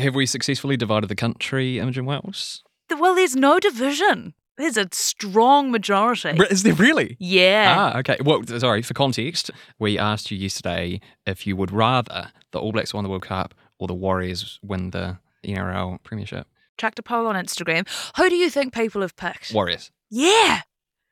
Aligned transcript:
Have 0.00 0.14
we 0.14 0.26
successfully 0.26 0.76
divided 0.76 1.08
the 1.08 1.14
country, 1.16 1.78
Imogen 1.78 2.04
Wells? 2.06 2.62
Well, 2.98 3.14
there's 3.14 3.36
no 3.36 3.58
division. 3.60 4.34
There's 4.56 4.76
a 4.76 4.88
strong 4.92 5.70
majority. 5.70 6.30
Is 6.50 6.64
there 6.64 6.74
really? 6.74 7.16
Yeah. 7.18 7.74
Ah, 7.94 7.98
okay. 8.00 8.18
Well, 8.22 8.42
sorry, 8.46 8.82
for 8.82 8.94
context, 8.94 9.50
we 9.78 9.98
asked 9.98 10.30
you 10.30 10.36
yesterday 10.36 11.00
if 11.26 11.46
you 11.46 11.56
would 11.56 11.72
rather 11.72 12.30
the 12.50 12.58
All 12.60 12.72
Blacks 12.72 12.92
won 12.92 13.04
the 13.04 13.10
World 13.10 13.22
Cup 13.22 13.54
or 13.78 13.86
the 13.88 13.94
Warriors 13.94 14.58
win 14.62 14.90
the 14.90 15.18
NRL 15.44 16.02
Premiership. 16.02 16.46
Tracked 16.76 16.98
a 16.98 17.02
poll 17.02 17.26
on 17.26 17.36
Instagram. 17.36 17.86
Who 18.16 18.28
do 18.28 18.36
you 18.36 18.50
think 18.50 18.74
people 18.74 19.00
have 19.02 19.16
picked? 19.16 19.52
Warriors. 19.54 19.90
Yeah. 20.10 20.60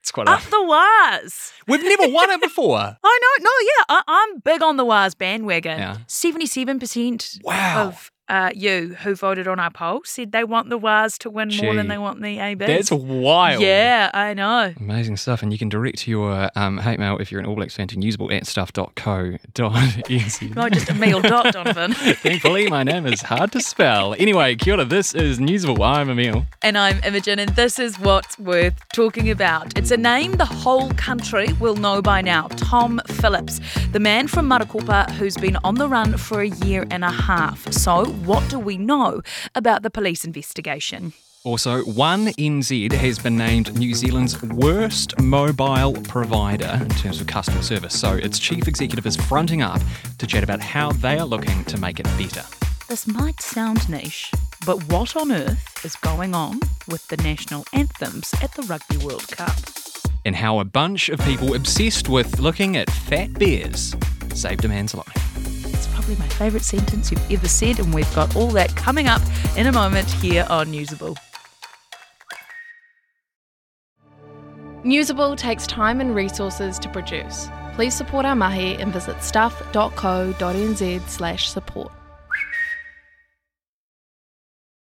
It's 0.03 0.11
quite 0.11 0.29
Up 0.29 0.43
the 0.43 0.63
wires. 0.63 1.53
We've 1.67 1.83
never 1.83 2.09
won 2.13 2.31
it 2.31 2.41
before. 2.43 2.79
I 3.05 3.19
know. 3.23 3.45
No, 3.45 3.51
yeah. 3.63 3.85
I, 3.89 4.03
I'm 4.07 4.41
big 4.41 4.63
on 4.63 4.77
the 4.77 4.85
wires 4.85 5.15
bandwagon. 5.15 5.79
Yeah. 5.79 5.97
77% 6.07 7.45
Wow. 7.45 7.89
of 7.89 8.11
uh, 8.29 8.51
you 8.55 8.97
who 9.03 9.15
voted 9.15 9.49
on 9.49 9.59
our 9.59 9.71
poll 9.71 10.03
said 10.05 10.33
they 10.33 10.45
want 10.45 10.69
the 10.69 10.79
wires 10.79 11.19
to 11.19 11.31
win 11.31 11.51
more 11.63 11.75
than 11.75 11.89
they 11.89 11.99
want 11.99 12.23
the 12.23 12.39
AB. 12.39 12.65
That's 12.65 12.91
wild. 12.91 13.63
Yeah, 13.63 14.11
I 14.13 14.35
know. 14.35 14.75
Amazing 14.79 15.17
stuff. 15.17 15.43
And 15.43 15.53
you 15.53 15.59
can 15.59 15.69
direct 15.69 16.07
your 16.07 16.51
um, 16.55 16.79
hate 16.79 16.99
mail 16.99 17.19
if 17.19 17.33
you're 17.33 17.41
an 17.41 17.47
All 17.47 17.57
Blacks 17.57 17.77
fan 17.77 17.89
to 17.89 17.97
newsable 17.97 18.33
at 18.33 18.47
stuff.co.nz. 18.47 20.55
Not 20.55 20.73
just 20.73 20.91
a 20.91 20.95
meal 20.95 21.21
dot, 21.21 21.53
Donovan. 21.53 21.93
Thankfully, 21.95 22.69
my 22.69 22.83
name 22.83 23.07
is 23.07 23.23
hard 23.23 23.53
to 23.53 23.61
spell. 23.61 24.15
Anyway, 24.19 24.57
kia 24.57 24.75
ora, 24.75 24.85
this 24.85 25.15
is 25.15 25.39
Newsable. 25.39 25.85
I'm 25.85 26.11
Emile. 26.11 26.47
And 26.63 26.77
I'm 26.77 27.03
Imogen, 27.05 27.39
and 27.39 27.51
this 27.51 27.79
is 27.79 27.99
what's 27.99 28.39
worth 28.39 28.75
talking 28.93 29.31
about. 29.31 29.77
It's 29.79 29.91
a 29.91 29.97
name 29.97 30.33
the 30.33 30.45
whole 30.45 30.91
country 30.93 31.53
will 31.55 31.77
know 31.77 32.03
by 32.03 32.21
now 32.21 32.49
Tom 32.57 33.01
Phillips, 33.07 33.61
the 33.93 34.01
man 34.01 34.29
from 34.29 34.49
Marokopa 34.49 35.11
who's 35.13 35.37
been 35.37 35.57
on 35.65 35.77
the 35.77 35.89
run 35.89 36.17
for 36.17 36.41
a 36.41 36.49
year 36.49 36.87
and 36.91 37.05
a 37.05 37.11
half. 37.11 37.73
So, 37.73 38.05
what 38.25 38.49
do 38.51 38.59
we 38.59 38.77
know 38.77 39.23
about 39.55 39.83
the 39.83 39.91
police 39.91 40.25
investigation? 40.25 41.13
Also, 41.45 41.83
One 41.85 42.27
NZ 42.27 42.93
has 42.93 43.19
been 43.19 43.37
named 43.37 43.79
New 43.79 43.95
Zealand's 43.95 44.43
worst 44.43 45.19
mobile 45.21 45.95
provider 46.03 46.79
in 46.83 46.89
terms 46.89 47.21
of 47.21 47.27
customer 47.27 47.63
service. 47.63 47.99
So, 47.99 48.15
its 48.15 48.39
chief 48.39 48.67
executive 48.67 49.07
is 49.07 49.17
fronting 49.17 49.63
up 49.63 49.81
to 50.19 50.27
chat 50.27 50.43
about 50.43 50.61
how 50.61 50.91
they 50.93 51.19
are 51.19 51.25
looking 51.25 51.65
to 51.67 51.79
make 51.79 52.01
it 52.01 52.07
better. 52.19 52.43
This 52.89 53.07
might 53.07 53.41
sound 53.41 53.89
niche, 53.89 54.33
but 54.67 54.83
what 54.89 55.15
on 55.17 55.31
earth 55.31 55.85
is 55.85 55.95
going 55.97 56.35
on 56.35 56.61
with 56.89 57.07
the 57.09 57.17
national 57.19 57.65
anthems 57.73 58.35
at 58.43 58.53
the 58.55 58.63
Rugby 58.63 58.97
World 58.97 59.29
Cup? 59.29 59.57
And 60.25 60.35
how 60.35 60.59
a 60.59 60.65
bunch 60.65 61.09
of 61.09 61.21
people 61.21 61.55
obsessed 61.55 62.09
with 62.09 62.41
looking 62.41 62.77
at 62.77 62.91
fat 62.91 63.33
bears 63.35 63.95
saved 64.35 64.65
a 64.65 64.69
man's 64.69 64.95
life. 64.95 65.28
It's 66.09 66.17
probably 66.17 66.27
my 66.27 66.35
favourite 66.37 66.65
sentence 66.65 67.11
you've 67.11 67.33
ever 67.33 67.49
said, 67.49 67.79
and 67.81 67.93
we've 67.93 68.15
got 68.15 68.35
all 68.35 68.49
that 68.53 68.75
coming 68.75 69.09
up 69.09 69.21
in 69.57 69.67
a 69.67 69.73
moment 69.73 70.11
here 70.11 70.47
on 70.49 70.69
Newsable. 70.69 71.17
Newsable 74.85 75.37
takes 75.37 75.67
time 75.67 76.01
and 76.01 76.15
resources 76.15 76.79
to 76.79 76.89
produce. 76.89 77.49
Please 77.75 77.95
support 77.95 78.25
our 78.25 78.35
mahi 78.35 78.77
and 78.77 78.91
visit 78.91 79.23
stuff.co.nz 79.23 81.09
slash 81.09 81.49
support. 81.49 81.93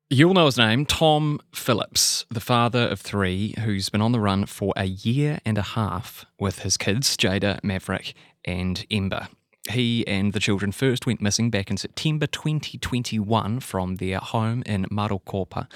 You'll 0.08 0.34
know 0.34 0.46
his 0.46 0.58
name, 0.58 0.86
Tom 0.86 1.40
Phillips, 1.52 2.24
the 2.30 2.40
father 2.40 2.86
of 2.86 3.00
three, 3.00 3.54
who's 3.64 3.88
been 3.88 4.00
on 4.00 4.12
the 4.12 4.20
run 4.20 4.46
for 4.46 4.72
a 4.76 4.84
year 4.84 5.40
and 5.44 5.58
a 5.58 5.62
half 5.62 6.24
with 6.38 6.60
his 6.60 6.76
kids, 6.76 7.16
Jada, 7.16 7.58
Maverick, 7.64 8.14
and 8.44 8.86
Ember. 8.88 9.26
He 9.70 10.06
and 10.06 10.32
the 10.32 10.40
children 10.40 10.72
first 10.72 11.06
went 11.06 11.20
missing 11.20 11.50
back 11.50 11.70
in 11.70 11.76
September 11.76 12.26
2021 12.26 13.60
from 13.60 13.96
their 13.96 14.18
home 14.18 14.62
in 14.64 14.84
Marokopa. 14.86 15.68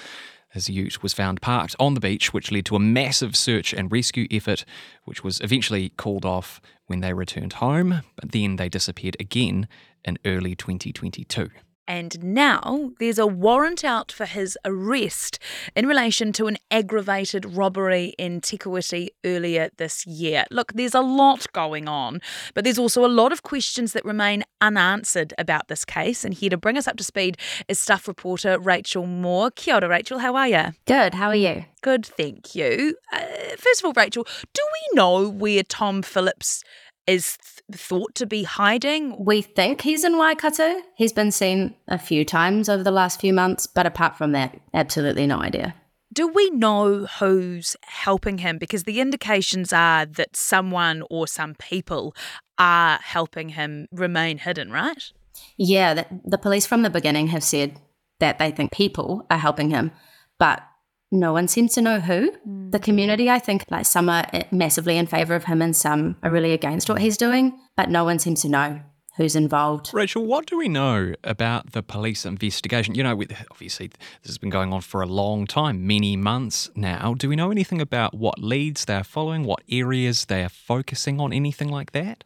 His 0.49 0.69
ute 0.69 1.01
was 1.01 1.13
found 1.13 1.41
parked 1.41 1.75
on 1.79 1.93
the 1.93 1.99
beach, 1.99 2.33
which 2.33 2.51
led 2.51 2.65
to 2.65 2.75
a 2.75 2.79
massive 2.79 3.35
search 3.35 3.73
and 3.73 3.91
rescue 3.91 4.27
effort, 4.29 4.65
which 5.05 5.23
was 5.23 5.39
eventually 5.39 5.89
called 5.89 6.25
off 6.25 6.61
when 6.87 6.99
they 6.99 7.13
returned 7.13 7.53
home, 7.53 8.01
but 8.17 8.31
then 8.31 8.57
they 8.57 8.67
disappeared 8.67 9.15
again 9.19 9.67
in 10.03 10.17
early 10.25 10.55
2022. 10.55 11.49
And 11.91 12.23
now 12.23 12.91
there's 12.99 13.19
a 13.19 13.27
warrant 13.27 13.83
out 13.83 14.13
for 14.13 14.25
his 14.25 14.57
arrest 14.63 15.39
in 15.75 15.85
relation 15.87 16.31
to 16.31 16.47
an 16.47 16.57
aggravated 16.71 17.43
robbery 17.43 18.13
in 18.17 18.39
Te 18.39 18.57
Kūiti 18.57 19.09
earlier 19.25 19.71
this 19.75 20.07
year. 20.07 20.45
Look, 20.51 20.71
there's 20.71 20.95
a 20.95 21.01
lot 21.01 21.51
going 21.51 21.89
on, 21.89 22.21
but 22.53 22.63
there's 22.63 22.79
also 22.79 23.05
a 23.05 23.11
lot 23.11 23.33
of 23.33 23.43
questions 23.43 23.91
that 23.91 24.05
remain 24.05 24.45
unanswered 24.61 25.33
about 25.37 25.67
this 25.67 25.83
case. 25.83 26.23
And 26.23 26.33
here 26.33 26.49
to 26.51 26.55
bring 26.55 26.77
us 26.77 26.87
up 26.87 26.95
to 26.95 27.03
speed 27.03 27.37
is 27.67 27.77
staff 27.77 28.07
reporter 28.07 28.57
Rachel 28.57 29.05
Moore. 29.05 29.51
Kia 29.51 29.75
ora, 29.75 29.89
Rachel. 29.89 30.19
How 30.19 30.33
are 30.37 30.47
you? 30.47 30.71
Good. 30.85 31.15
How 31.15 31.27
are 31.27 31.35
you? 31.35 31.65
Good, 31.81 32.05
thank 32.05 32.55
you. 32.55 32.95
Uh, 33.11 33.19
first 33.57 33.81
of 33.81 33.85
all, 33.85 33.93
Rachel, 33.97 34.25
do 34.53 34.61
we 34.63 34.95
know 34.95 35.27
where 35.27 35.63
Tom 35.63 36.03
Phillips 36.03 36.63
is 37.07 37.37
th- 37.37 37.79
thought 37.79 38.15
to 38.15 38.25
be 38.25 38.43
hiding? 38.43 39.23
We 39.23 39.41
think 39.41 39.81
he's 39.81 40.03
in 40.03 40.17
Waikato. 40.17 40.81
He's 40.95 41.13
been 41.13 41.31
seen 41.31 41.75
a 41.87 41.97
few 41.97 42.25
times 42.25 42.69
over 42.69 42.83
the 42.83 42.91
last 42.91 43.19
few 43.19 43.33
months, 43.33 43.67
but 43.67 43.85
apart 43.85 44.17
from 44.17 44.31
that, 44.33 44.59
absolutely 44.73 45.27
no 45.27 45.39
idea. 45.39 45.75
Do 46.13 46.27
we 46.27 46.49
know 46.49 47.05
who's 47.05 47.77
helping 47.83 48.39
him? 48.39 48.57
Because 48.57 48.83
the 48.83 48.99
indications 48.99 49.71
are 49.71 50.05
that 50.05 50.35
someone 50.35 51.03
or 51.09 51.25
some 51.25 51.55
people 51.55 52.13
are 52.57 52.99
helping 53.01 53.49
him 53.49 53.87
remain 53.91 54.37
hidden, 54.39 54.71
right? 54.71 55.11
Yeah, 55.57 55.93
the, 55.93 56.05
the 56.25 56.37
police 56.37 56.65
from 56.65 56.81
the 56.81 56.89
beginning 56.89 57.27
have 57.27 57.43
said 57.43 57.79
that 58.19 58.39
they 58.39 58.51
think 58.51 58.71
people 58.71 59.25
are 59.31 59.37
helping 59.37 59.69
him, 59.69 59.91
but 60.37 60.61
no 61.11 61.33
one 61.33 61.47
seems 61.47 61.73
to 61.73 61.81
know 61.81 61.99
who. 61.99 62.33
The 62.69 62.79
community, 62.79 63.29
I 63.29 63.39
think, 63.39 63.65
like 63.69 63.85
some 63.85 64.09
are 64.09 64.25
eh, 64.33 64.43
massively 64.51 64.97
in 64.97 65.07
favour 65.07 65.35
of 65.35 65.43
him 65.43 65.61
and 65.61 65.75
some 65.75 66.15
are 66.23 66.31
really 66.31 66.53
against 66.53 66.89
what 66.89 67.01
he's 67.01 67.17
doing, 67.17 67.59
but 67.75 67.89
no 67.89 68.05
one 68.05 68.17
seems 68.19 68.41
to 68.43 68.49
know 68.49 68.79
who's 69.17 69.35
involved. 69.35 69.89
Rachel, 69.93 70.25
what 70.25 70.45
do 70.45 70.57
we 70.57 70.69
know 70.69 71.13
about 71.23 71.73
the 71.73 71.83
police 71.83 72.25
investigation? 72.25 72.95
You 72.95 73.03
know, 73.03 73.15
with- 73.15 73.33
obviously, 73.51 73.87
this 73.87 74.29
has 74.29 74.37
been 74.37 74.49
going 74.49 74.71
on 74.71 74.79
for 74.81 75.01
a 75.01 75.05
long 75.05 75.45
time, 75.45 75.85
many 75.85 76.15
months 76.15 76.69
now. 76.75 77.13
Do 77.17 77.27
we 77.27 77.35
know 77.35 77.51
anything 77.51 77.81
about 77.81 78.13
what 78.13 78.39
leads 78.39 78.85
they're 78.85 79.03
following, 79.03 79.43
what 79.43 79.63
areas 79.69 80.25
they 80.25 80.43
are 80.43 80.49
focusing 80.49 81.19
on, 81.19 81.33
anything 81.33 81.67
like 81.67 81.91
that? 81.91 82.23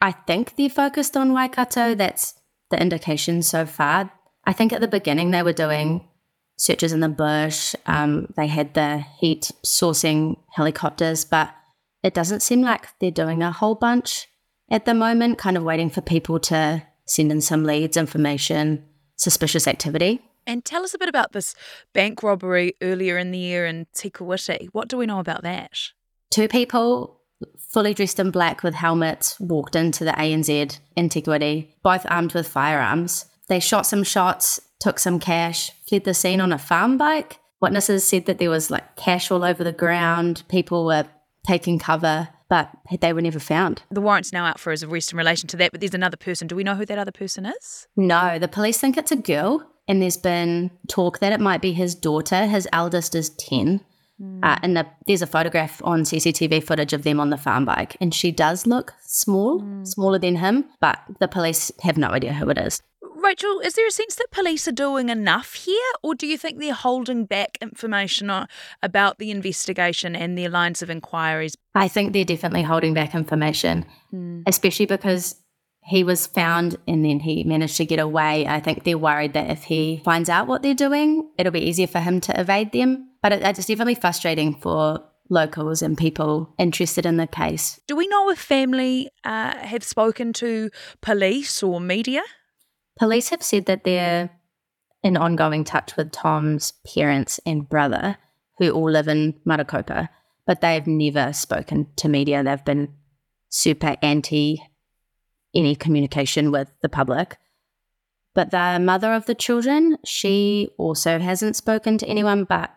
I 0.00 0.12
think 0.12 0.54
they're 0.54 0.68
focused 0.68 1.16
on 1.16 1.32
Waikato. 1.32 1.96
That's 1.96 2.34
the 2.70 2.80
indication 2.80 3.42
so 3.42 3.66
far. 3.66 4.12
I 4.44 4.52
think 4.52 4.72
at 4.72 4.80
the 4.80 4.88
beginning 4.88 5.32
they 5.32 5.42
were 5.42 5.52
doing 5.52 6.06
searches 6.56 6.92
in 6.92 7.00
the 7.00 7.08
bush. 7.08 7.74
Um, 7.86 8.32
they 8.36 8.46
had 8.46 8.74
the 8.74 8.98
heat 9.18 9.50
sourcing 9.64 10.36
helicopters, 10.52 11.24
but 11.24 11.54
it 12.02 12.14
doesn't 12.14 12.40
seem 12.40 12.62
like 12.62 12.88
they're 12.98 13.10
doing 13.10 13.42
a 13.42 13.52
whole 13.52 13.74
bunch 13.74 14.28
at 14.70 14.84
the 14.84 14.94
moment, 14.94 15.38
kind 15.38 15.56
of 15.56 15.62
waiting 15.62 15.90
for 15.90 16.00
people 16.00 16.40
to 16.40 16.82
send 17.04 17.30
in 17.30 17.40
some 17.40 17.64
leads, 17.64 17.96
information, 17.96 18.84
suspicious 19.16 19.68
activity. 19.68 20.20
And 20.46 20.64
tell 20.64 20.84
us 20.84 20.94
a 20.94 20.98
bit 20.98 21.08
about 21.08 21.32
this 21.32 21.54
bank 21.92 22.22
robbery 22.22 22.74
earlier 22.80 23.18
in 23.18 23.32
the 23.32 23.38
year 23.38 23.66
in 23.66 23.86
Te 23.94 24.10
Kūiti. 24.10 24.68
What 24.72 24.88
do 24.88 24.96
we 24.96 25.06
know 25.06 25.18
about 25.18 25.42
that? 25.42 25.72
Two 26.30 26.48
people 26.48 27.20
fully 27.58 27.94
dressed 27.94 28.18
in 28.18 28.30
black 28.30 28.62
with 28.62 28.74
helmets 28.74 29.38
walked 29.40 29.76
into 29.76 30.04
the 30.04 30.12
ANZ 30.12 30.78
in 30.96 31.08
Te 31.08 31.22
Kūiti, 31.22 31.68
both 31.82 32.06
armed 32.08 32.32
with 32.32 32.48
firearms. 32.48 33.26
They 33.48 33.60
shot 33.60 33.86
some 33.86 34.02
shots, 34.02 34.60
took 34.80 34.98
some 34.98 35.18
cash, 35.18 35.70
fled 35.88 36.04
the 36.04 36.14
scene 36.14 36.40
on 36.40 36.52
a 36.52 36.58
farm 36.58 36.98
bike. 36.98 37.40
Witnesses 37.60 38.04
said 38.04 38.26
that 38.26 38.38
there 38.38 38.50
was 38.50 38.70
like 38.70 38.96
cash 38.96 39.30
all 39.30 39.44
over 39.44 39.64
the 39.64 39.72
ground. 39.72 40.42
People 40.48 40.84
were 40.84 41.06
taking 41.46 41.78
cover, 41.78 42.28
but 42.48 42.70
they 43.00 43.12
were 43.12 43.22
never 43.22 43.38
found. 43.38 43.82
The 43.90 44.00
warrant's 44.00 44.32
now 44.32 44.44
out 44.44 44.60
for 44.60 44.70
his 44.70 44.82
arrest 44.82 45.12
in 45.12 45.18
relation 45.18 45.48
to 45.48 45.56
that, 45.58 45.72
but 45.72 45.80
there's 45.80 45.94
another 45.94 46.16
person. 46.16 46.48
Do 46.48 46.56
we 46.56 46.64
know 46.64 46.74
who 46.74 46.86
that 46.86 46.98
other 46.98 47.12
person 47.12 47.46
is? 47.46 47.88
No, 47.96 48.38
the 48.38 48.48
police 48.48 48.78
think 48.78 48.96
it's 48.96 49.12
a 49.12 49.16
girl, 49.16 49.66
and 49.88 50.02
there's 50.02 50.16
been 50.16 50.70
talk 50.88 51.20
that 51.20 51.32
it 51.32 51.40
might 51.40 51.62
be 51.62 51.72
his 51.72 51.94
daughter. 51.94 52.46
His 52.46 52.68
eldest 52.72 53.14
is 53.14 53.30
10. 53.30 53.80
Uh, 54.42 54.56
and 54.62 54.76
the, 54.76 54.86
there's 55.06 55.20
a 55.20 55.26
photograph 55.26 55.82
on 55.84 56.02
CCTV 56.02 56.64
footage 56.64 56.94
of 56.94 57.02
them 57.02 57.20
on 57.20 57.28
the 57.28 57.36
farm 57.36 57.66
bike, 57.66 57.98
and 58.00 58.14
she 58.14 58.32
does 58.32 58.66
look 58.66 58.94
small, 59.02 59.62
smaller 59.84 60.18
than 60.18 60.36
him, 60.36 60.64
but 60.80 60.98
the 61.20 61.28
police 61.28 61.70
have 61.82 61.98
no 61.98 62.08
idea 62.08 62.32
who 62.32 62.48
it 62.48 62.56
is. 62.56 62.80
Rachel, 63.26 63.58
is 63.58 63.74
there 63.74 63.86
a 63.88 63.90
sense 63.90 64.14
that 64.14 64.30
police 64.30 64.68
are 64.68 64.72
doing 64.72 65.08
enough 65.08 65.54
here, 65.54 65.82
or 66.00 66.14
do 66.14 66.28
you 66.28 66.38
think 66.38 66.60
they're 66.60 66.72
holding 66.72 67.24
back 67.24 67.58
information 67.60 68.30
on, 68.30 68.46
about 68.84 69.18
the 69.18 69.32
investigation 69.32 70.14
and 70.14 70.38
their 70.38 70.48
lines 70.48 70.80
of 70.80 70.90
inquiries? 70.90 71.56
I 71.74 71.88
think 71.88 72.12
they're 72.12 72.24
definitely 72.24 72.62
holding 72.62 72.94
back 72.94 73.16
information, 73.16 73.84
especially 74.46 74.86
because 74.86 75.34
he 75.82 76.04
was 76.04 76.28
found 76.28 76.76
and 76.86 77.04
then 77.04 77.18
he 77.18 77.42
managed 77.42 77.76
to 77.78 77.84
get 77.84 77.98
away. 77.98 78.46
I 78.46 78.60
think 78.60 78.84
they're 78.84 78.96
worried 78.96 79.32
that 79.32 79.50
if 79.50 79.64
he 79.64 80.02
finds 80.04 80.28
out 80.28 80.46
what 80.46 80.62
they're 80.62 80.74
doing, 80.74 81.28
it'll 81.36 81.52
be 81.52 81.66
easier 81.66 81.88
for 81.88 81.98
him 81.98 82.20
to 82.22 82.40
evade 82.40 82.70
them. 82.70 83.10
But 83.22 83.32
it, 83.32 83.42
it's 83.42 83.66
definitely 83.66 83.96
frustrating 83.96 84.54
for 84.54 85.02
locals 85.28 85.82
and 85.82 85.98
people 85.98 86.54
interested 86.58 87.04
in 87.04 87.16
the 87.16 87.26
case. 87.26 87.80
Do 87.88 87.96
we 87.96 88.06
know 88.06 88.30
if 88.30 88.38
family 88.38 89.10
uh, 89.24 89.56
have 89.58 89.82
spoken 89.82 90.32
to 90.34 90.70
police 91.00 91.60
or 91.62 91.80
media? 91.80 92.22
Police 92.98 93.28
have 93.30 93.42
said 93.42 93.66
that 93.66 93.84
they're 93.84 94.30
in 95.02 95.16
ongoing 95.16 95.64
touch 95.64 95.96
with 95.96 96.12
Tom's 96.12 96.72
parents 96.94 97.38
and 97.44 97.68
brother, 97.68 98.16
who 98.58 98.70
all 98.70 98.90
live 98.90 99.08
in 99.08 99.34
Marokopa, 99.46 100.08
but 100.46 100.60
they've 100.60 100.86
never 100.86 101.32
spoken 101.32 101.88
to 101.96 102.08
media. 102.08 102.42
They've 102.42 102.64
been 102.64 102.94
super 103.48 103.96
anti 104.02 104.62
any 105.54 105.74
communication 105.74 106.50
with 106.50 106.70
the 106.82 106.88
public. 106.88 107.38
But 108.34 108.50
the 108.50 108.78
mother 108.78 109.14
of 109.14 109.24
the 109.24 109.34
children, 109.34 109.96
she 110.04 110.68
also 110.76 111.18
hasn't 111.18 111.56
spoken 111.56 111.96
to 111.98 112.06
anyone, 112.06 112.44
but 112.44 112.70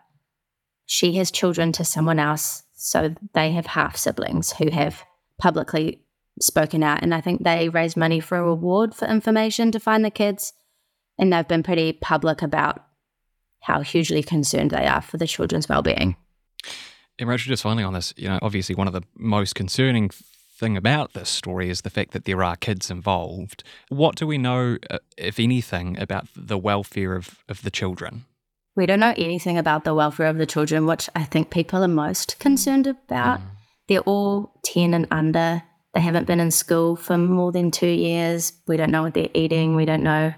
she 0.86 1.14
has 1.16 1.30
children 1.30 1.72
to 1.72 1.84
someone 1.84 2.18
else. 2.18 2.62
So 2.74 3.14
they 3.34 3.52
have 3.52 3.66
half 3.66 3.96
siblings 3.96 4.52
who 4.52 4.70
have 4.70 5.04
publicly 5.38 6.02
spoken 6.40 6.82
out. 6.82 7.02
And 7.02 7.14
I 7.14 7.20
think 7.20 7.42
they 7.42 7.68
raised 7.68 7.96
money 7.96 8.20
for 8.20 8.38
a 8.38 8.42
reward 8.42 8.94
for 8.94 9.06
information 9.06 9.72
to 9.72 9.80
find 9.80 10.04
the 10.04 10.10
kids. 10.10 10.52
And 11.18 11.32
they've 11.32 11.46
been 11.46 11.62
pretty 11.62 11.92
public 11.92 12.42
about 12.42 12.84
how 13.60 13.80
hugely 13.80 14.22
concerned 14.22 14.70
they 14.70 14.86
are 14.86 15.02
for 15.02 15.18
the 15.18 15.26
children's 15.26 15.68
well-being. 15.68 16.16
And 17.18 17.28
Rachel, 17.28 17.50
just 17.50 17.62
finally 17.62 17.84
on 17.84 17.92
this, 17.92 18.14
you 18.16 18.28
know, 18.28 18.38
obviously 18.40 18.74
one 18.74 18.86
of 18.86 18.94
the 18.94 19.02
most 19.14 19.54
concerning 19.54 20.08
thing 20.08 20.76
about 20.76 21.12
this 21.12 21.28
story 21.28 21.68
is 21.68 21.82
the 21.82 21.90
fact 21.90 22.12
that 22.12 22.24
there 22.24 22.42
are 22.42 22.56
kids 22.56 22.90
involved. 22.90 23.62
What 23.88 24.16
do 24.16 24.26
we 24.26 24.38
know, 24.38 24.78
uh, 24.88 24.98
if 25.16 25.38
anything, 25.38 25.98
about 25.98 26.26
the 26.34 26.58
welfare 26.58 27.14
of, 27.14 27.42
of 27.48 27.62
the 27.62 27.70
children? 27.70 28.24
We 28.76 28.86
don't 28.86 29.00
know 29.00 29.14
anything 29.16 29.58
about 29.58 29.84
the 29.84 29.94
welfare 29.94 30.28
of 30.28 30.38
the 30.38 30.46
children, 30.46 30.86
which 30.86 31.10
I 31.14 31.24
think 31.24 31.50
people 31.50 31.82
are 31.82 31.88
most 31.88 32.38
concerned 32.38 32.86
about. 32.86 33.40
Mm. 33.40 33.44
They're 33.88 34.00
all 34.00 34.58
10 34.64 34.94
and 34.94 35.06
under. 35.10 35.62
They 35.94 36.00
haven't 36.00 36.26
been 36.26 36.40
in 36.40 36.50
school 36.50 36.96
for 36.96 37.18
more 37.18 37.52
than 37.52 37.70
two 37.70 37.88
years. 37.88 38.52
We 38.66 38.76
don't 38.76 38.90
know 38.90 39.02
what 39.02 39.14
they're 39.14 39.28
eating. 39.34 39.74
We 39.74 39.84
don't 39.84 40.04
know 40.04 40.32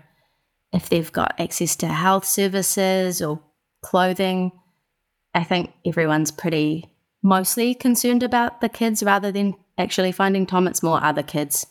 if 0.73 0.89
they've 0.89 1.13
got 1.13 1.39
access 1.39 1.77
to 1.77 1.89
health 1.89 2.25
services 2.25 3.21
or 3.21 3.41
clothing. 3.83 4.53
I 5.35 5.45
think 5.45 5.73
everyone's 5.85 6.31
pretty 6.31 6.91
mostly 7.23 7.75
concerned 7.75 8.23
about 8.23 8.61
the 8.61 8.69
kids 8.69 9.03
rather 9.03 9.31
than 9.31 9.55
actually 9.77 10.13
finding 10.13 10.47
Tom. 10.47 10.67
It's 10.67 10.83
more 10.83 11.03
other 11.03 11.23
kids. 11.23 11.67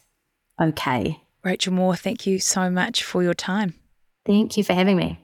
Okay. 0.59 1.21
Rachel 1.43 1.73
Moore, 1.73 1.95
thank 1.95 2.27
you 2.27 2.39
so 2.39 2.69
much 2.69 3.03
for 3.03 3.23
your 3.23 3.33
time. 3.33 3.73
Thank 4.25 4.57
you 4.57 4.63
for 4.63 4.73
having 4.73 4.97
me. 4.97 5.19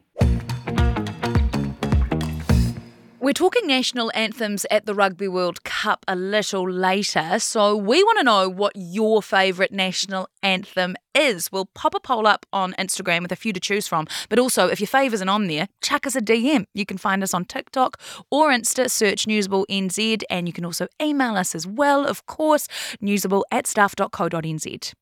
We're 3.28 3.34
talking 3.34 3.68
national 3.68 4.10
anthems 4.16 4.66
at 4.72 4.86
the 4.86 4.96
Rugby 4.96 5.28
World 5.28 5.66
Cup 5.66 6.06
a 6.08 6.16
little 6.16 6.72
later, 6.72 7.40
so 7.40 7.76
we 7.76 8.02
want 8.02 8.20
to 8.20 8.24
know 8.24 8.48
what 8.48 8.72
your 8.78 9.22
favourite 9.22 9.74
national 9.74 10.30
anthem 10.42 10.96
is. 11.14 11.52
We'll 11.52 11.66
pop 11.66 11.94
a 11.94 12.00
poll 12.00 12.26
up 12.26 12.46
on 12.54 12.72
Instagram 12.80 13.24
with 13.24 13.34
a 13.34 13.36
few 13.36 13.52
to 13.52 13.60
choose 13.60 13.86
from, 13.86 14.08
but 14.30 14.40
also 14.40 14.68
if 14.68 14.80
your 14.80 14.88
fave 14.88 15.12
isn't 15.12 15.28
on 15.28 15.48
there, 15.48 15.68
chuck 15.82 16.08
us 16.08 16.16
a 16.16 16.22
DM. 16.22 16.68
You 16.74 16.86
can 16.86 16.98
find 16.98 17.22
us 17.22 17.34
on 17.34 17.44
TikTok 17.44 18.00
or 18.32 18.50
Insta, 18.50 18.90
search 18.90 19.26
Newsable 19.26 19.66
NZ, 19.70 20.24
and 20.30 20.48
you 20.48 20.54
can 20.54 20.64
also 20.64 20.88
email 21.02 21.36
us 21.36 21.54
as 21.54 21.68
well, 21.68 22.06
of 22.06 22.26
course, 22.28 22.70
newsable 23.04 23.44
at 23.52 23.68
stuff.co.nz. 23.68 24.94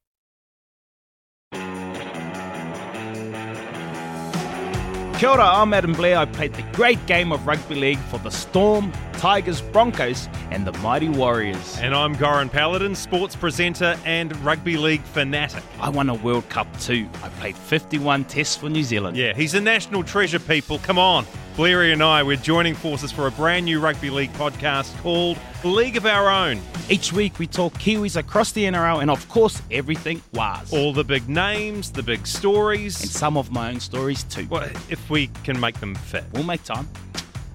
Kia 5.18 5.30
ora, 5.30 5.46
I'm 5.46 5.74
Adam 5.74 5.94
Blair. 5.94 6.18
I 6.18 6.26
played 6.26 6.54
the 6.56 6.64
great 6.74 7.04
game 7.06 7.32
of 7.32 7.48
rugby 7.48 7.76
league 7.76 8.00
for 8.10 8.20
the 8.20 8.30
Storm, 8.30 8.92
Tigers, 9.14 9.62
Broncos, 9.62 10.28
and 10.52 10.68
the 10.68 10.74
Mighty 10.80 11.08
Warriors. 11.08 11.78
And 11.80 11.96
I'm 11.96 12.18
Goran 12.18 12.52
Paladin, 12.52 12.96
sports 12.96 13.34
presenter 13.34 13.98
and 14.04 14.36
rugby 14.44 14.76
league 14.76 15.04
fanatic. 15.04 15.64
I 15.80 15.88
won 15.88 16.10
a 16.10 16.16
World 16.16 16.50
Cup 16.50 16.68
too. 16.82 17.08
I 17.24 17.30
played 17.30 17.56
51 17.56 18.26
tests 18.26 18.58
for 18.58 18.68
New 18.68 18.84
Zealand. 18.84 19.16
Yeah, 19.16 19.34
he's 19.34 19.54
a 19.54 19.62
national 19.62 20.04
treasure, 20.04 20.38
people. 20.38 20.80
Come 20.80 21.00
on. 21.00 21.26
Blairy 21.56 21.94
and 21.94 22.04
I, 22.04 22.22
we're 22.22 22.36
joining 22.36 22.76
forces 22.76 23.14
for 23.14 23.28
a 23.28 23.32
brand 23.32 23.64
new 23.64 23.80
rugby 23.80 24.10
league 24.10 24.34
podcast 24.34 24.94
called 25.02 25.38
League 25.64 25.96
of 25.96 26.06
Our 26.06 26.30
Own. 26.30 26.60
Each 26.90 27.14
week 27.14 27.40
we 27.40 27.48
talk 27.48 27.74
Kiwis 27.76 28.18
across 28.18 28.52
the 28.52 28.66
NRL 28.66 29.02
and, 29.02 29.10
of 29.10 29.26
course, 29.30 29.62
everything 29.72 30.22
was. 30.34 30.74
All 30.74 30.92
the 30.92 31.06
big 31.06 31.30
names, 31.30 31.94
the 31.94 32.04
big 32.04 32.28
stories. 32.28 33.00
And 33.02 33.10
some 33.10 33.38
of 33.38 33.52
my 33.52 33.70
own 33.70 33.80
stories 33.80 34.24
too. 34.24 34.48
Well, 34.50 34.70
if 34.90 35.10
we 35.10 35.28
can 35.46 35.58
make 35.58 35.80
them 35.80 35.96
fit. 35.96 36.26
We'll 36.34 36.44
make 36.44 36.62
time. 36.64 36.90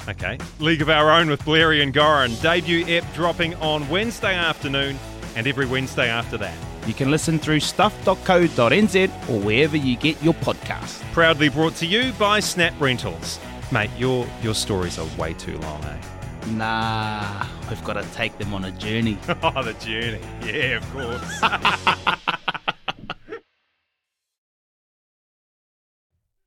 Okay. 0.08 0.38
League 0.60 0.80
of 0.80 0.88
Our 0.88 1.10
Own 1.10 1.28
with 1.28 1.44
Blairy 1.44 1.82
and 1.82 1.92
Goran. 1.92 2.40
Debut 2.40 2.86
ep 2.88 3.04
dropping 3.12 3.54
on 3.56 3.86
Wednesday 3.90 4.34
afternoon 4.34 4.98
and 5.36 5.46
every 5.46 5.66
Wednesday 5.66 6.08
after 6.08 6.38
that. 6.38 6.56
You 6.86 6.94
can 6.94 7.10
listen 7.10 7.38
through 7.38 7.60
stuff.co.nz 7.60 9.28
or 9.28 9.40
wherever 9.40 9.76
you 9.76 9.96
get 9.98 10.20
your 10.22 10.34
podcast. 10.34 11.02
Proudly 11.12 11.50
brought 11.50 11.76
to 11.76 11.86
you 11.86 12.12
by 12.12 12.40
Snap 12.40 12.72
Rentals. 12.80 13.38
Mate, 13.72 13.90
your 13.96 14.26
your 14.42 14.54
stories 14.54 14.98
are 14.98 15.06
way 15.16 15.32
too 15.34 15.56
long, 15.58 15.84
eh? 15.84 15.96
Nah, 16.48 17.46
we've 17.68 17.84
got 17.84 17.92
to 17.92 18.02
take 18.14 18.36
them 18.38 18.52
on 18.52 18.64
a 18.64 18.72
journey. 18.72 19.16
oh, 19.42 19.62
the 19.62 19.74
journey. 19.74 20.20
Yeah, 20.44 20.78
of 20.78 20.92
course. 20.92 22.06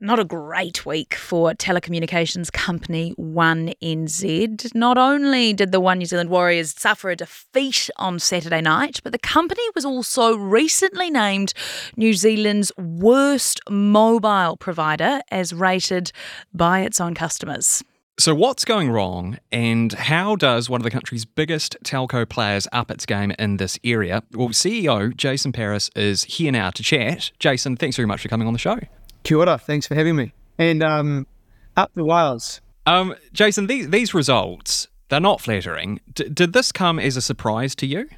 Not 0.03 0.19
a 0.19 0.25
great 0.25 0.85
week 0.85 1.15
for 1.15 1.53
telecommunications 1.53 2.51
company 2.51 3.13
One 3.15 3.71
NZ. 3.81 4.75
Not 4.75 4.97
only 4.97 5.53
did 5.53 5.71
the 5.71 5.79
One 5.79 5.99
New 5.99 6.05
Zealand 6.05 6.29
Warriors 6.29 6.75
suffer 6.77 7.09
a 7.09 7.15
defeat 7.15 7.89
on 7.95 8.19
Saturday 8.19 8.59
night, 8.59 8.99
but 9.01 9.13
the 9.13 9.17
company 9.17 9.63
was 9.73 9.85
also 9.85 10.35
recently 10.35 11.09
named 11.09 11.53
New 11.95 12.11
Zealand's 12.15 12.69
worst 12.77 13.61
mobile 13.69 14.57
provider 14.57 15.21
as 15.31 15.53
rated 15.53 16.11
by 16.53 16.81
its 16.81 16.99
own 16.99 17.13
customers. 17.15 17.81
So, 18.19 18.35
what's 18.35 18.65
going 18.65 18.91
wrong, 18.91 19.37
and 19.53 19.93
how 19.93 20.35
does 20.35 20.69
one 20.69 20.81
of 20.81 20.83
the 20.83 20.91
country's 20.91 21.23
biggest 21.23 21.77
telco 21.85 22.27
players 22.27 22.67
up 22.73 22.91
its 22.91 23.05
game 23.05 23.31
in 23.39 23.55
this 23.55 23.79
area? 23.85 24.21
Well, 24.33 24.49
CEO 24.49 25.15
Jason 25.15 25.53
Paris 25.53 25.89
is 25.95 26.25
here 26.25 26.51
now 26.51 26.71
to 26.71 26.83
chat. 26.83 27.31
Jason, 27.39 27.77
thanks 27.77 27.95
very 27.95 28.05
much 28.05 28.21
for 28.21 28.27
coming 28.27 28.47
on 28.47 28.53
the 28.53 28.59
show. 28.59 28.79
Kia 29.23 29.37
ora, 29.37 29.57
thanks 29.57 29.87
for 29.87 29.95
having 29.95 30.15
me. 30.15 30.33
And 30.57 30.83
um, 30.83 31.27
up 31.75 31.93
the 31.93 32.03
wires. 32.03 32.61
Um, 32.85 33.15
Jason, 33.31 33.67
these, 33.67 33.89
these 33.89 34.13
results, 34.13 34.87
they're 35.09 35.19
not 35.19 35.41
flattering. 35.41 36.01
D- 36.13 36.29
did 36.29 36.53
this 36.53 36.71
come 36.71 36.99
as 36.99 37.17
a 37.17 37.21
surprise 37.21 37.75
to 37.75 37.85
you? 37.85 38.09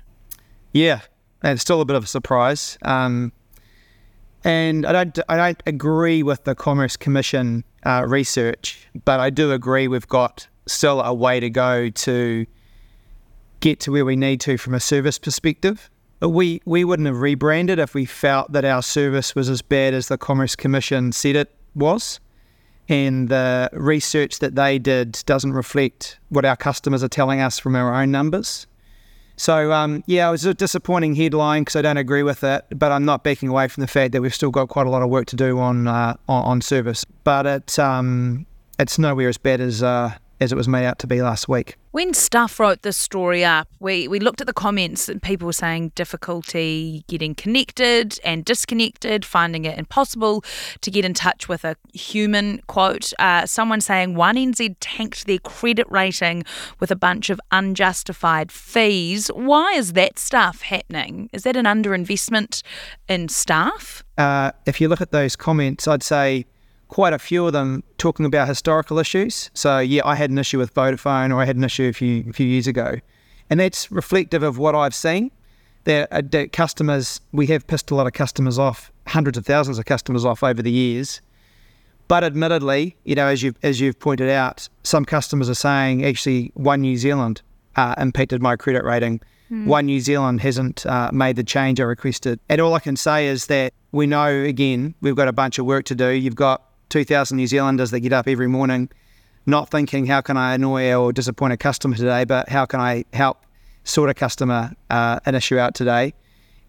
Yeah, 0.74 1.02
it's 1.44 1.62
still 1.62 1.82
a 1.82 1.86
bit 1.86 1.96
of 1.96 2.04
a 2.04 2.08
surprise. 2.08 2.78
Um, 2.82 3.32
and 4.44 4.86
I 4.86 4.92
don't, 4.92 5.20
I 5.30 5.38
don't 5.38 5.64
agree 5.66 6.24
with 6.24 6.44
the 6.44 6.56
Commerce 6.56 6.98
Commission 6.98 7.64
uh, 7.86 8.06
research, 8.08 8.88
but 9.06 9.20
I 9.20 9.30
do 9.30 9.52
agree 9.52 9.88
we've 9.88 10.08
got 10.08 10.48
still 10.68 11.02
a 11.02 11.14
way 11.14 11.40
to 11.40 11.50
go 11.50 11.90
to 11.90 12.46
get 13.60 13.80
to 13.82 13.92
where 13.92 14.06
we 14.06 14.16
need 14.16 14.42
to 14.42 14.58
from 14.58 14.74
a 14.74 14.80
service 14.80 15.18
perspective 15.18 15.90
we 16.30 16.62
we 16.66 16.84
wouldn't 16.84 17.08
have 17.08 17.22
rebranded 17.22 17.80
if 17.80 17.94
we 17.94 18.06
felt 18.06 18.52
that 18.52 18.66
our 18.66 18.82
service 18.82 19.36
was 19.36 19.50
as 19.50 19.62
bad 19.62 19.94
as 19.94 20.08
the 20.08 20.18
Commerce 20.18 20.56
Commission 20.56 21.12
said 21.12 21.36
it 21.36 21.56
was. 21.76 22.20
And 22.88 23.30
the 23.30 23.70
research 23.74 24.40
that 24.40 24.56
they 24.56 24.78
did 24.78 25.24
doesn't 25.26 25.54
reflect 25.54 26.20
what 26.30 26.46
our 26.46 26.56
customers 26.56 27.04
are 27.04 27.08
telling 27.08 27.42
us 27.42 27.58
from 27.58 27.76
our 27.76 27.94
own 27.94 28.12
numbers. 28.12 28.68
So, 29.38 29.74
um, 29.74 30.04
yeah, 30.06 30.28
it 30.30 30.32
was 30.32 30.46
a 30.46 30.54
disappointing 30.54 31.16
headline 31.16 31.64
because 31.64 31.76
I 31.76 31.82
don't 31.82 31.98
agree 31.98 32.24
with 32.24 32.44
it, 32.44 32.64
but 32.70 32.92
I'm 32.92 33.04
not 33.04 33.24
backing 33.24 33.50
away 33.50 33.68
from 33.68 33.82
the 33.82 33.88
fact 33.88 34.14
that 34.14 34.22
we've 34.22 34.34
still 34.34 34.52
got 34.52 34.70
quite 34.70 34.88
a 34.88 34.90
lot 34.90 35.02
of 35.02 35.10
work 35.10 35.26
to 35.28 35.36
do 35.36 35.60
on 35.60 35.88
uh, 35.88 36.16
on, 36.30 36.46
on, 36.46 36.62
service. 36.62 37.04
But 37.24 37.46
it, 37.46 37.80
um, 37.80 38.46
it's 38.80 38.98
nowhere 38.98 39.28
as 39.28 39.38
bad 39.38 39.60
as 39.60 39.84
uh, 39.84 40.16
as 40.40 40.52
it 40.52 40.56
was 40.56 40.68
made 40.68 40.86
out 40.86 41.00
to 41.00 41.08
be 41.08 41.22
last 41.22 41.48
week. 41.48 41.78
When 41.92 42.14
Stuff 42.14 42.60
wrote 42.60 42.82
this 42.82 42.98
story 42.98 43.46
up, 43.46 43.70
we, 43.80 44.10
we 44.10 44.20
looked 44.20 44.42
at 44.42 44.48
the 44.48 44.54
comments 44.54 45.08
and 45.08 45.22
people 45.22 45.46
were 45.46 45.54
saying 45.54 45.94
difficulty 45.96 47.06
getting 47.08 47.34
connected 47.34 48.20
and 48.24 48.44
disconnected, 48.44 49.24
finding 49.24 49.64
it 49.64 49.78
impossible 49.78 50.44
to 50.82 50.92
get 50.92 51.06
in 51.06 51.14
touch 51.14 51.48
with 51.48 51.64
a 51.64 51.78
human. 51.94 52.62
Quote, 52.68 53.14
uh, 53.18 53.46
someone 53.46 53.80
saying 53.80 54.16
One 54.16 54.36
NZ 54.36 54.76
tanked 54.82 55.26
their 55.26 55.40
credit 55.40 55.90
rating 55.90 56.44
with 56.82 56.92
a 56.92 56.98
bunch 56.98 57.30
of 57.30 57.40
unjustified 57.52 58.52
fees. 58.52 59.30
Why 59.30 59.72
is 59.74 59.94
that 59.94 60.20
stuff 60.20 60.64
happening? 60.64 61.30
Is 61.32 61.44
that 61.44 61.56
an 61.56 61.66
underinvestment 61.66 62.62
in 63.08 63.30
staff? 63.30 64.04
Uh, 64.18 64.52
if 64.66 64.82
you 64.82 64.90
look 64.90 65.00
at 65.00 65.12
those 65.12 65.38
comments, 65.38 65.88
I'd 65.88 66.04
say 66.04 66.46
quite 66.88 67.14
a 67.14 67.20
few 67.20 67.46
of 67.46 67.54
them 67.54 67.84
talking 67.98 68.26
about 68.26 68.48
historical 68.48 69.00
issues. 69.00 69.50
So 69.54 69.80
yeah, 69.80 70.02
I 70.06 70.16
had 70.16 70.30
an 70.30 70.38
issue 70.38 70.58
with 70.58 70.74
Vodafone, 70.74 71.32
or 71.34 71.42
I 71.42 71.46
had 71.46 71.56
an 71.56 71.64
issue 71.64 71.88
a 71.88 71.94
few 71.94 72.26
a 72.30 72.34
few 72.34 72.48
years 72.48 72.68
ago, 72.68 72.96
and 73.50 73.60
that's 73.60 73.92
reflective 73.92 74.44
of 74.44 74.58
what 74.58 74.76
I've 74.76 74.96
seen. 74.96 75.32
That, 75.86 76.08
uh, 76.12 76.24
that 76.32 76.52
customers, 76.52 77.22
we 77.32 77.46
have 77.48 77.68
pissed 77.68 77.92
a 77.92 77.96
lot 77.96 78.08
of 78.08 78.14
customers 78.14 78.58
off, 78.58 78.92
hundreds 79.06 79.38
of 79.38 79.46
thousands 79.46 79.78
of 79.78 79.86
customers 79.86 80.26
off 80.26 80.42
over 80.42 80.64
the 80.64 80.72
years. 80.72 81.22
But 82.08 82.24
admittedly, 82.24 82.96
you 83.04 83.14
know, 83.16 83.28
as 83.28 83.44
you've 83.44 83.56
as 83.64 83.80
you've 83.80 84.00
pointed 84.00 84.30
out, 84.30 84.68
some 84.84 85.06
customers 85.06 85.50
are 85.50 85.56
saying 85.56 86.06
actually 86.06 86.52
One 86.56 86.82
New 86.82 86.98
Zealand 86.98 87.42
uh, 87.76 87.96
impacted 87.98 88.42
my 88.42 88.56
credit 88.56 88.84
rating. 88.84 89.22
Mm. 89.52 89.66
One 89.66 89.86
New 89.86 90.00
Zealand 90.00 90.42
hasn't 90.42 90.86
uh, 90.86 91.12
made 91.14 91.36
the 91.36 91.44
change 91.44 91.80
I 91.80 91.84
requested. 91.84 92.40
And 92.50 92.62
all 92.62 92.74
I 92.74 92.80
can 92.80 92.96
say 92.96 93.28
is 93.28 93.48
that 93.48 93.74
we 93.92 94.08
know 94.08 94.28
again 94.28 94.96
we've 95.02 95.16
got 95.16 95.28
a 95.28 95.34
bunch 95.34 95.60
of 95.60 95.66
work 95.66 95.86
to 95.86 95.96
do. 95.96 96.10
You've 96.10 96.36
got 96.36 96.64
2,000 96.90 97.38
New 97.38 97.48
Zealanders 97.48 97.92
that 97.92 98.00
get 98.02 98.14
up 98.14 98.28
every 98.28 98.48
morning 98.48 98.90
not 99.46 99.70
thinking 99.70 100.06
how 100.06 100.22
can 100.22 100.38
I 100.38 100.56
annoy 100.56 100.94
or 100.94 101.14
disappoint 101.14 101.54
a 101.54 101.58
customer 101.58 101.96
today, 101.96 102.24
but 102.24 102.50
how 102.50 102.66
can 102.66 102.80
I 102.80 103.06
help 103.14 103.46
sort 103.84 104.10
a 104.10 104.14
customer 104.14 104.72
uh, 104.90 105.20
an 105.26 105.36
issue 105.36 105.58
out 105.58 105.76
today, 105.76 106.14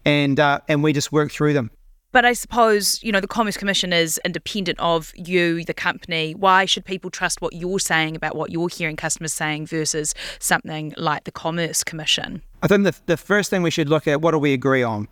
and 0.05 0.39
uh, 0.39 0.59
and 0.67 0.83
we 0.83 0.93
just 0.93 1.11
work 1.11 1.31
through 1.31 1.53
them. 1.53 1.71
But 2.13 2.23
I 2.23 2.33
suppose, 2.33 3.03
you 3.03 3.11
know, 3.11 3.19
the 3.19 3.27
Commerce 3.27 3.57
Commission 3.57 3.91
is 3.91 4.19
independent 4.23 4.79
of 4.79 5.11
you, 5.15 5.63
the 5.65 5.73
company. 5.73 6.33
Why 6.33 6.65
should 6.65 6.85
people 6.85 7.11
trust 7.11 7.41
what 7.41 7.53
you're 7.53 7.79
saying 7.79 8.15
about 8.15 8.35
what 8.35 8.49
you're 8.49 8.69
hearing 8.69 8.95
customers 8.95 9.33
saying 9.33 9.67
versus 9.67 10.15
something 10.39 10.93
like 10.97 11.25
the 11.25 11.31
Commerce 11.31 11.83
Commission? 11.83 12.41
I 12.63 12.67
think 12.67 12.85
the, 12.85 12.95
the 13.07 13.17
first 13.17 13.49
thing 13.49 13.61
we 13.61 13.71
should 13.71 13.89
look 13.89 14.07
at 14.07 14.21
what 14.21 14.31
do 14.31 14.39
we 14.39 14.53
agree 14.53 14.83
on? 14.83 15.09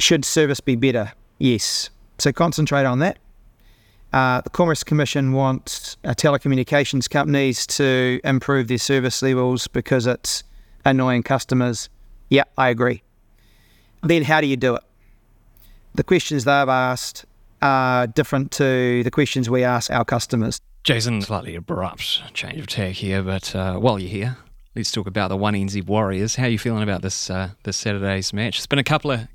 Should 0.00 0.24
service 0.24 0.60
be 0.60 0.74
better? 0.74 1.12
Yes. 1.38 1.90
So 2.18 2.32
concentrate 2.32 2.84
on 2.84 2.98
that. 2.98 3.18
Uh, 4.12 4.42
the 4.42 4.50
Commerce 4.50 4.84
Commission 4.84 5.32
wants 5.32 5.96
uh, 6.04 6.10
telecommunications 6.10 7.08
companies 7.08 7.66
to 7.66 8.20
improve 8.24 8.68
their 8.68 8.78
service 8.78 9.22
levels 9.22 9.66
because 9.68 10.06
it's 10.06 10.44
annoying 10.84 11.22
customers. 11.22 11.88
Yeah, 12.28 12.44
I 12.58 12.68
agree. 12.68 13.02
Then 14.02 14.22
how 14.24 14.40
do 14.40 14.46
you 14.46 14.56
do 14.56 14.74
it? 14.74 14.82
The 15.94 16.04
questions 16.04 16.44
they've 16.44 16.68
asked 16.68 17.24
are 17.62 18.06
different 18.06 18.50
to 18.52 19.02
the 19.02 19.10
questions 19.10 19.48
we 19.48 19.64
ask 19.64 19.90
our 19.90 20.04
customers. 20.04 20.60
Jason, 20.84 21.22
slightly 21.22 21.54
abrupt 21.54 22.34
change 22.34 22.58
of 22.58 22.66
tack 22.66 22.94
here, 22.94 23.22
but 23.22 23.54
uh, 23.54 23.76
while 23.76 23.98
you're 23.98 24.10
here, 24.10 24.36
let's 24.74 24.90
talk 24.90 25.06
about 25.06 25.28
the 25.28 25.36
One 25.36 25.54
NZ 25.54 25.86
Warriors. 25.86 26.34
How 26.34 26.44
are 26.44 26.48
you 26.48 26.58
feeling 26.58 26.82
about 26.82 27.02
this 27.02 27.30
uh, 27.30 27.50
this 27.62 27.76
Saturday's 27.76 28.32
match? 28.32 28.58
It's 28.58 28.66
been 28.66 28.80
a 28.80 28.84
couple 28.84 29.12
of 29.12 29.28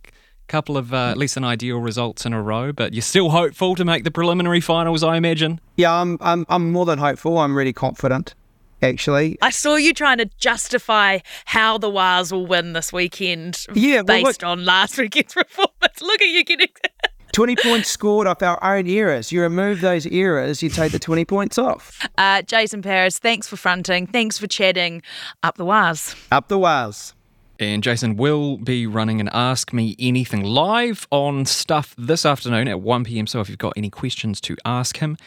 couple 0.48 0.78
of 0.78 0.94
uh, 0.94 1.14
less 1.18 1.34
than 1.34 1.44
ideal 1.44 1.78
results 1.78 2.26
in 2.26 2.34
a 2.34 2.42
row, 2.42 2.72
but 2.72 2.94
you're 2.94 3.02
still 3.02 3.30
hopeful 3.30 3.76
to 3.76 3.86
make 3.86 4.04
the 4.04 4.12
preliminary 4.12 4.62
finals, 4.62 5.04
I 5.04 5.18
imagine. 5.18 5.60
Yeah, 5.76 5.94
I'm 5.94 6.18
I'm, 6.22 6.46
I'm 6.50 6.72
more 6.72 6.86
than 6.86 7.00
hopeful. 7.00 7.38
I'm 7.38 7.56
really 7.56 7.74
confident 7.74 8.34
actually. 8.82 9.38
I 9.42 9.50
saw 9.50 9.76
you 9.76 9.94
trying 9.94 10.20
to 10.20 10.30
justify 10.38 11.20
how 11.46 11.78
the 11.78 11.90
Wars 11.90 12.32
will 12.32 12.46
win 12.46 12.74
this 12.74 12.94
weekend 12.94 13.66
yeah, 13.74 14.02
based 14.02 14.42
look, 14.42 14.44
on 14.44 14.66
last 14.66 14.98
weekend's 14.98 15.34
performance. 15.34 16.02
Look 16.02 16.22
at 16.22 16.28
you 16.28 16.44
getting 16.44 16.70
20 17.34 17.56
points 17.58 17.90
scored 17.90 18.28
off 18.28 18.42
our 18.42 18.64
own 18.64 18.88
errors. 18.88 19.32
You 19.32 19.42
remove 19.42 19.82
those 19.82 20.06
errors, 20.08 20.64
you 20.64 20.70
take 20.70 20.92
the 20.92 21.00
20 21.00 21.26
points 21.26 21.58
off. 21.58 22.08
Uh, 22.18 22.42
Jason 22.42 22.82
Paris, 22.82 23.20
thanks 23.20 23.48
for 23.48 23.58
fronting. 23.58 24.08
Thanks 24.08 24.38
for 24.38 24.48
chatting. 24.48 25.02
Up 25.44 25.58
the 25.58 25.66
Wars. 25.66 26.16
Up 26.32 26.48
the 26.48 26.58
Wars. 26.58 27.14
And 27.60 27.82
Jason 27.82 28.18
will 28.18 28.58
be 28.58 28.86
running 28.86 29.20
an 29.20 29.30
Ask 29.30 29.74
Me 29.74 29.96
Anything 29.98 30.44
live 30.44 31.08
on 31.10 31.46
Stuff 31.46 31.96
this 31.98 32.24
afternoon 32.24 32.68
at 32.68 32.82
1 32.82 33.04
pm. 33.04 33.26
So 33.26 33.40
if 33.42 33.50
you've 33.50 33.58
got 33.58 33.74
any 33.76 33.90
questions 33.90 34.40
to 34.42 34.56
ask 34.64 34.98
him, 34.98 35.18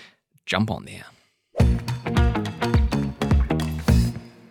jump 0.46 0.70
on 0.70 0.84
there. 0.84 1.06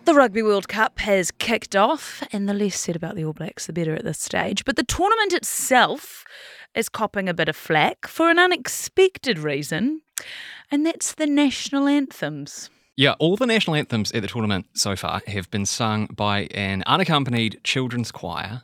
The 0.04 0.14
Rugby 0.14 0.42
World 0.42 0.68
Cup 0.68 0.98
has 0.98 1.30
kicked 1.30 1.74
off, 1.74 2.22
and 2.32 2.48
the 2.48 2.52
less 2.52 2.76
said 2.78 2.96
about 2.96 3.14
the 3.14 3.24
All 3.24 3.32
Blacks, 3.32 3.66
the 3.66 3.72
better 3.72 3.94
at 3.94 4.04
this 4.04 4.18
stage. 4.18 4.64
But 4.64 4.76
the 4.76 4.82
tournament 4.82 5.32
itself 5.32 6.24
is 6.74 6.88
copping 6.88 7.28
a 7.28 7.34
bit 7.34 7.48
of 7.48 7.56
flack 7.56 8.06
for 8.06 8.28
an 8.28 8.38
unexpected 8.38 9.38
reason, 9.38 10.02
and 10.70 10.84
that's 10.84 11.14
the 11.14 11.26
national 11.26 11.88
anthems. 11.88 12.68
Yeah, 13.00 13.14
all 13.18 13.38
the 13.38 13.46
national 13.46 13.76
anthems 13.76 14.12
at 14.12 14.20
the 14.20 14.28
tournament 14.28 14.66
so 14.74 14.94
far 14.94 15.22
have 15.26 15.50
been 15.50 15.64
sung 15.64 16.04
by 16.14 16.48
an 16.50 16.82
unaccompanied 16.84 17.58
children's 17.64 18.12
choir 18.12 18.60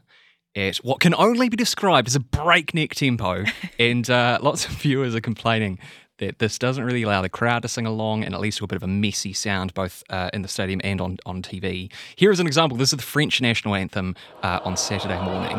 at 0.54 0.76
what 0.76 1.00
can 1.00 1.14
only 1.14 1.48
be 1.48 1.56
described 1.56 2.06
as 2.06 2.16
a 2.16 2.20
breakneck 2.20 2.94
tempo, 2.94 3.44
and 3.78 4.10
uh, 4.10 4.38
lots 4.42 4.66
of 4.66 4.72
viewers 4.72 5.14
are 5.14 5.22
complaining 5.22 5.78
that 6.18 6.38
this 6.38 6.58
doesn't 6.58 6.84
really 6.84 7.02
allow 7.02 7.22
the 7.22 7.30
crowd 7.30 7.62
to 7.62 7.68
sing 7.68 7.86
along 7.86 8.24
and 8.24 8.34
it 8.34 8.38
leads 8.38 8.58
to 8.58 8.64
a 8.64 8.66
bit 8.66 8.76
of 8.76 8.82
a 8.82 8.86
messy 8.86 9.32
sound 9.32 9.72
both 9.72 10.04
uh, 10.10 10.28
in 10.34 10.42
the 10.42 10.48
stadium 10.48 10.82
and 10.84 11.00
on, 11.00 11.16
on 11.24 11.40
TV. 11.40 11.90
Here 12.16 12.30
is 12.30 12.38
an 12.38 12.46
example. 12.46 12.76
This 12.76 12.92
is 12.92 12.98
the 12.98 13.02
French 13.02 13.40
national 13.40 13.74
anthem 13.74 14.14
uh, 14.42 14.60
on 14.64 14.76
Saturday 14.76 15.18
morning. 15.22 15.56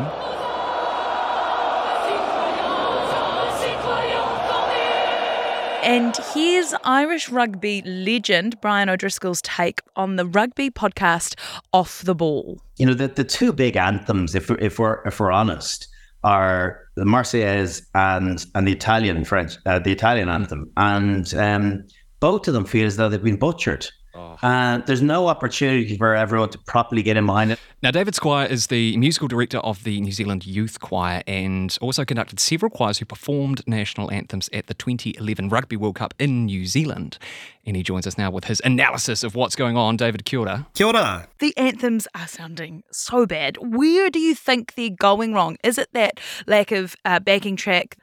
And 5.82 6.16
here's 6.34 6.74
Irish 6.84 7.28
rugby 7.28 7.82
legend 7.82 8.60
Brian 8.60 8.88
O'Driscoll's 8.88 9.40
take 9.42 9.80
on 9.96 10.16
the 10.16 10.26
rugby 10.26 10.70
podcast 10.70 11.38
Off 11.72 12.02
the 12.02 12.14
Ball. 12.14 12.60
You 12.76 12.86
know, 12.86 12.94
the, 12.94 13.08
the 13.08 13.24
two 13.24 13.52
big 13.52 13.76
anthems, 13.76 14.34
if 14.34 14.50
we're, 14.50 14.58
if 14.58 14.78
we're, 14.78 15.02
if 15.06 15.20
we're 15.20 15.32
honest, 15.32 15.88
are 16.24 16.80
the 16.96 17.04
Marseillaise 17.04 17.82
and 17.94 18.44
and 18.54 18.66
the 18.66 18.72
Italian 18.72 19.24
French, 19.24 19.56
uh, 19.66 19.78
the 19.78 19.92
Italian 19.92 20.28
anthem, 20.28 20.70
and 20.76 21.32
um, 21.34 21.84
both 22.20 22.48
of 22.48 22.54
them 22.54 22.64
feel 22.64 22.86
as 22.86 22.96
though 22.96 23.08
they've 23.08 23.22
been 23.22 23.38
butchered. 23.38 23.86
Oh. 24.18 24.36
Uh, 24.42 24.78
there's 24.78 25.02
no 25.02 25.28
opportunity 25.28 25.96
for 25.96 26.14
everyone 26.14 26.48
to 26.50 26.58
properly 26.58 27.02
get 27.02 27.16
in 27.16 27.26
behind 27.26 27.52
it. 27.52 27.60
Now, 27.82 27.92
David 27.92 28.16
Squire 28.16 28.46
is 28.46 28.66
the 28.66 28.96
musical 28.96 29.28
director 29.28 29.58
of 29.58 29.84
the 29.84 30.00
New 30.00 30.10
Zealand 30.10 30.44
Youth 30.44 30.80
Choir 30.80 31.22
and 31.28 31.76
also 31.80 32.04
conducted 32.04 32.40
several 32.40 32.70
choirs 32.70 32.98
who 32.98 33.04
performed 33.04 33.62
national 33.68 34.10
anthems 34.10 34.50
at 34.52 34.66
the 34.66 34.74
2011 34.74 35.48
Rugby 35.48 35.76
World 35.76 35.94
Cup 35.94 36.14
in 36.18 36.46
New 36.46 36.66
Zealand. 36.66 37.18
And 37.64 37.76
he 37.76 37.82
joins 37.84 38.06
us 38.06 38.18
now 38.18 38.30
with 38.30 38.44
his 38.44 38.60
analysis 38.64 39.22
of 39.22 39.36
what's 39.36 39.54
going 39.54 39.76
on. 39.76 39.96
David, 39.96 40.24
kia 40.24 40.40
ora. 40.40 40.66
Kia 40.74 40.86
ora. 40.88 41.28
The 41.38 41.56
anthems 41.56 42.08
are 42.14 42.26
sounding 42.26 42.82
so 42.90 43.26
bad. 43.26 43.56
Where 43.60 44.10
do 44.10 44.18
you 44.18 44.34
think 44.34 44.74
they're 44.74 44.90
going 44.90 45.32
wrong? 45.34 45.56
Is 45.62 45.78
it 45.78 45.90
that 45.92 46.18
lack 46.46 46.72
of 46.72 46.96
uh, 47.04 47.20
backing 47.20 47.54
track? 47.54 47.96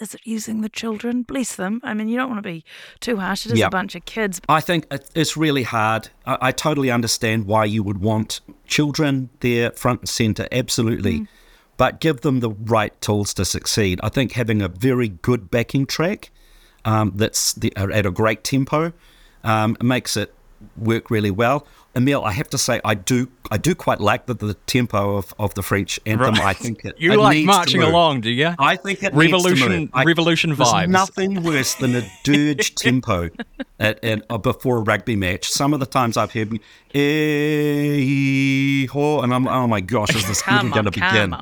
Is 0.00 0.14
it 0.14 0.20
using 0.24 0.62
the 0.62 0.68
children? 0.68 1.22
Bless 1.22 1.54
them. 1.54 1.80
I 1.84 1.94
mean, 1.94 2.08
you 2.08 2.16
don't 2.16 2.28
want 2.28 2.38
to 2.38 2.48
be 2.48 2.64
too 3.00 3.18
harsh. 3.18 3.46
It 3.46 3.52
is 3.52 3.58
yep. 3.60 3.68
a 3.68 3.70
bunch 3.70 3.94
of 3.94 4.04
kids. 4.04 4.40
I 4.48 4.60
think 4.60 4.86
it's 5.14 5.36
really 5.36 5.62
hard. 5.62 6.08
I, 6.26 6.38
I, 6.40 6.52
totally 6.52 6.90
understand 6.90 7.46
why 7.46 7.66
you 7.66 7.82
would 7.84 7.98
want 7.98 8.40
children 8.66 9.30
there 9.40 9.70
front 9.72 10.00
and 10.00 10.08
centre, 10.08 10.48
absolutely. 10.50 11.20
Mm. 11.20 11.28
But 11.76 12.00
give 12.00 12.22
them 12.22 12.40
the 12.40 12.50
right 12.50 12.98
tools 13.00 13.32
to 13.34 13.44
succeed. 13.44 14.00
I 14.02 14.08
think 14.08 14.32
having 14.32 14.60
a 14.60 14.68
very 14.68 15.08
good 15.08 15.50
backing 15.50 15.86
track 15.86 16.30
um, 16.84 17.12
that's 17.14 17.52
the, 17.54 17.72
at 17.76 18.04
a 18.04 18.10
great 18.10 18.44
tempo 18.44 18.92
um, 19.44 19.76
makes 19.80 20.16
it 20.16 20.34
work 20.76 21.10
really 21.10 21.30
well. 21.30 21.66
Emile, 21.94 22.24
I 22.24 22.32
have 22.32 22.48
to 22.50 22.58
say, 22.58 22.80
I 22.84 22.94
do, 22.94 23.30
I 23.50 23.58
do 23.58 23.74
quite 23.74 24.00
like 24.00 24.24
the, 24.24 24.32
the 24.32 24.54
tempo 24.54 25.16
of, 25.16 25.34
of 25.38 25.52
the 25.54 25.62
French 25.62 26.00
anthem. 26.06 26.34
Right. 26.34 26.40
I 26.44 26.52
think 26.54 26.84
it, 26.84 26.94
you 26.98 27.12
it 27.12 27.18
like 27.18 27.44
marching 27.44 27.82
along, 27.82 28.22
do 28.22 28.30
you? 28.30 28.54
I 28.58 28.76
think 28.76 29.02
it 29.02 29.12
revolution, 29.12 29.90
I, 29.92 30.04
revolution 30.04 30.56
vibes. 30.56 30.88
nothing 30.88 31.42
worse 31.42 31.74
than 31.74 31.94
a 31.94 32.02
dirge 32.24 32.74
tempo 32.76 33.28
at, 33.78 34.02
at 34.02 34.24
uh, 34.30 34.38
before 34.38 34.78
a 34.78 34.80
rugby 34.80 35.16
match. 35.16 35.50
Some 35.50 35.74
of 35.74 35.80
the 35.80 35.86
times 35.86 36.16
I've 36.16 36.32
heard, 36.32 36.58
eh, 36.94 38.86
and 38.90 39.34
I'm, 39.34 39.46
oh 39.46 39.66
my 39.66 39.82
gosh, 39.82 40.14
is 40.14 40.26
this 40.26 40.42
really 40.46 40.70
going 40.70 40.86
to 40.86 40.90
begin? 40.90 41.36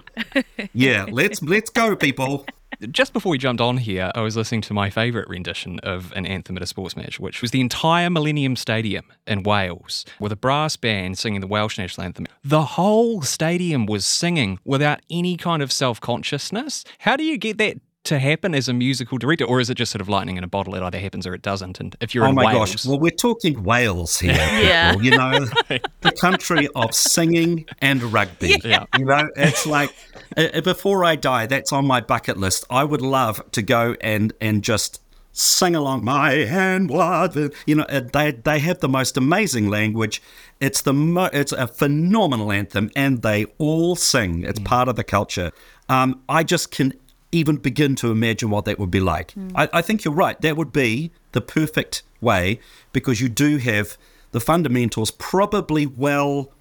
yeah, 0.72 1.06
let's 1.10 1.40
let's 1.42 1.70
go, 1.70 1.94
people 1.94 2.44
just 2.90 3.12
before 3.12 3.30
we 3.30 3.38
jumped 3.38 3.60
on 3.60 3.76
here, 3.76 4.10
I 4.14 4.20
was 4.20 4.36
listening 4.36 4.62
to 4.62 4.74
my 4.74 4.90
favourite 4.90 5.28
rendition 5.28 5.78
of 5.80 6.12
an 6.12 6.26
anthem 6.26 6.56
at 6.56 6.62
a 6.62 6.66
sports 6.66 6.96
match, 6.96 7.20
which 7.20 7.42
was 7.42 7.50
the 7.50 7.60
entire 7.60 8.10
Millennium 8.10 8.56
Stadium 8.56 9.06
in 9.26 9.42
Wales 9.42 10.04
with 10.18 10.32
a 10.32 10.36
brass 10.36 10.76
band 10.76 11.18
singing 11.18 11.40
the 11.40 11.46
Welsh 11.46 11.78
national 11.78 12.04
anthem. 12.04 12.26
The 12.42 12.62
whole 12.62 13.22
stadium 13.22 13.86
was 13.86 14.06
singing 14.06 14.58
without 14.64 15.00
any 15.10 15.36
kind 15.36 15.62
of 15.62 15.72
self 15.72 16.00
consciousness. 16.00 16.84
How 17.00 17.16
do 17.16 17.24
you 17.24 17.36
get 17.36 17.58
that 17.58 17.78
to 18.04 18.18
happen 18.18 18.54
as 18.54 18.68
a 18.68 18.72
musical 18.72 19.18
director, 19.18 19.44
or 19.44 19.60
is 19.60 19.68
it 19.68 19.74
just 19.74 19.92
sort 19.92 20.00
of 20.00 20.08
lightning 20.08 20.36
in 20.36 20.44
a 20.44 20.48
bottle? 20.48 20.74
It 20.74 20.82
either 20.82 20.98
happens 20.98 21.26
or 21.26 21.34
it 21.34 21.42
doesn't. 21.42 21.80
And 21.80 21.94
if 22.00 22.14
you're 22.14 22.24
oh 22.24 22.30
in 22.30 22.34
my 22.34 22.54
Wales, 22.54 22.72
gosh, 22.72 22.86
well, 22.86 22.98
we're 22.98 23.10
talking 23.10 23.62
Wales 23.62 24.18
here. 24.18 24.32
yeah, 24.36 24.96
you 24.96 25.10
know, 25.10 25.46
the 26.00 26.12
country 26.18 26.68
of 26.74 26.94
singing 26.94 27.66
and 27.80 28.02
rugby. 28.02 28.58
Yeah. 28.64 28.86
you 28.98 29.04
know, 29.04 29.28
it's 29.36 29.66
like 29.66 29.94
uh, 30.36 30.48
uh, 30.54 30.60
before 30.62 31.04
I 31.04 31.16
die, 31.16 31.46
that's 31.46 31.72
on 31.72 31.86
my 31.86 32.00
bucket 32.00 32.38
list. 32.38 32.64
I 32.70 32.84
would 32.84 33.02
love 33.02 33.42
to 33.52 33.62
go 33.62 33.96
and 34.00 34.32
and 34.40 34.64
just 34.64 35.02
sing 35.32 35.76
along 35.76 36.04
Mae 36.04 36.44
Hen 36.44 36.88
Wlad 36.88 37.54
you 37.64 37.76
know 37.76 37.84
uh, 37.84 38.00
they 38.12 38.32
they 38.32 38.58
have 38.58 38.80
the 38.80 38.88
most 38.88 39.16
amazing 39.16 39.68
language 39.68 40.20
it's 40.58 40.82
the 40.82 40.92
mo- 40.92 41.30
it's 41.32 41.52
a 41.52 41.68
phenomenal 41.68 42.50
anthem 42.50 42.90
and 42.96 43.22
they 43.22 43.44
all 43.58 43.94
sing 43.94 44.42
it's 44.42 44.58
mm. 44.58 44.64
part 44.64 44.88
of 44.88 44.96
the 44.96 45.04
culture 45.04 45.52
um, 45.88 46.20
i 46.28 46.42
just 46.42 46.72
can 46.72 46.92
even 47.32 47.56
begin 47.56 47.94
to 47.96 48.10
imagine 48.10 48.50
what 48.50 48.64
that 48.64 48.78
would 48.78 48.90
be 48.90 49.00
like. 49.00 49.32
Mm. 49.32 49.52
I, 49.54 49.68
I, 49.72 49.82
think 49.82 50.04
you're 50.04 50.14
right. 50.14 50.40
That 50.40 50.56
would 50.56 50.72
be 50.72 51.12
the 51.32 51.40
perfect 51.40 52.02
way 52.20 52.60
because 52.92 53.20
you 53.20 53.28
do 53.28 53.58
have 53.58 53.96
the 54.32 54.40
fundamentals 54.40 55.10
probably 55.12 55.86
well, 55.86 56.52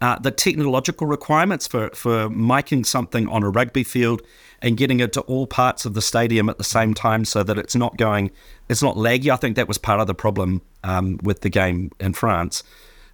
uh, 0.00 0.18
the 0.18 0.30
technological 0.30 1.06
requirements 1.06 1.66
for, 1.66 1.90
for 1.90 2.28
miking 2.28 2.86
something 2.86 3.28
on 3.28 3.42
a 3.42 3.50
rugby 3.50 3.82
field 3.84 4.22
and 4.62 4.76
getting 4.76 5.00
it 5.00 5.12
to 5.12 5.20
all 5.22 5.46
parts 5.46 5.84
of 5.84 5.94
the 5.94 6.02
stadium 6.02 6.48
at 6.48 6.58
the 6.58 6.64
same 6.64 6.94
time 6.94 7.24
so 7.24 7.42
that 7.42 7.58
it's 7.58 7.74
not 7.74 7.96
going, 7.96 8.30
it's 8.68 8.82
not 8.82 8.96
laggy. 8.96 9.30
I 9.30 9.36
think 9.36 9.56
that 9.56 9.68
was 9.68 9.78
part 9.78 10.00
of 10.00 10.06
the 10.06 10.14
problem 10.14 10.62
um, 10.84 11.18
with 11.22 11.40
the 11.40 11.50
game 11.50 11.90
in 12.00 12.14
France. 12.14 12.62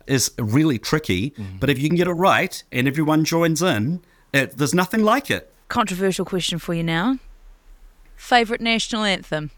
Is 0.06 0.32
really 0.38 0.78
tricky, 0.78 1.30
mm. 1.30 1.60
but 1.60 1.70
if 1.70 1.78
you 1.78 1.88
can 1.88 1.96
get 1.96 2.08
it 2.08 2.12
right 2.12 2.60
and 2.72 2.88
everyone 2.88 3.24
joins 3.24 3.62
in, 3.62 4.00
it, 4.32 4.56
there's 4.56 4.74
nothing 4.74 5.04
like 5.04 5.30
it 5.30 5.52
controversial 5.70 6.26
question 6.26 6.58
for 6.58 6.74
you 6.74 6.82
now. 6.82 7.18
Favourite 8.16 8.60
national 8.60 9.04
anthem? 9.04 9.50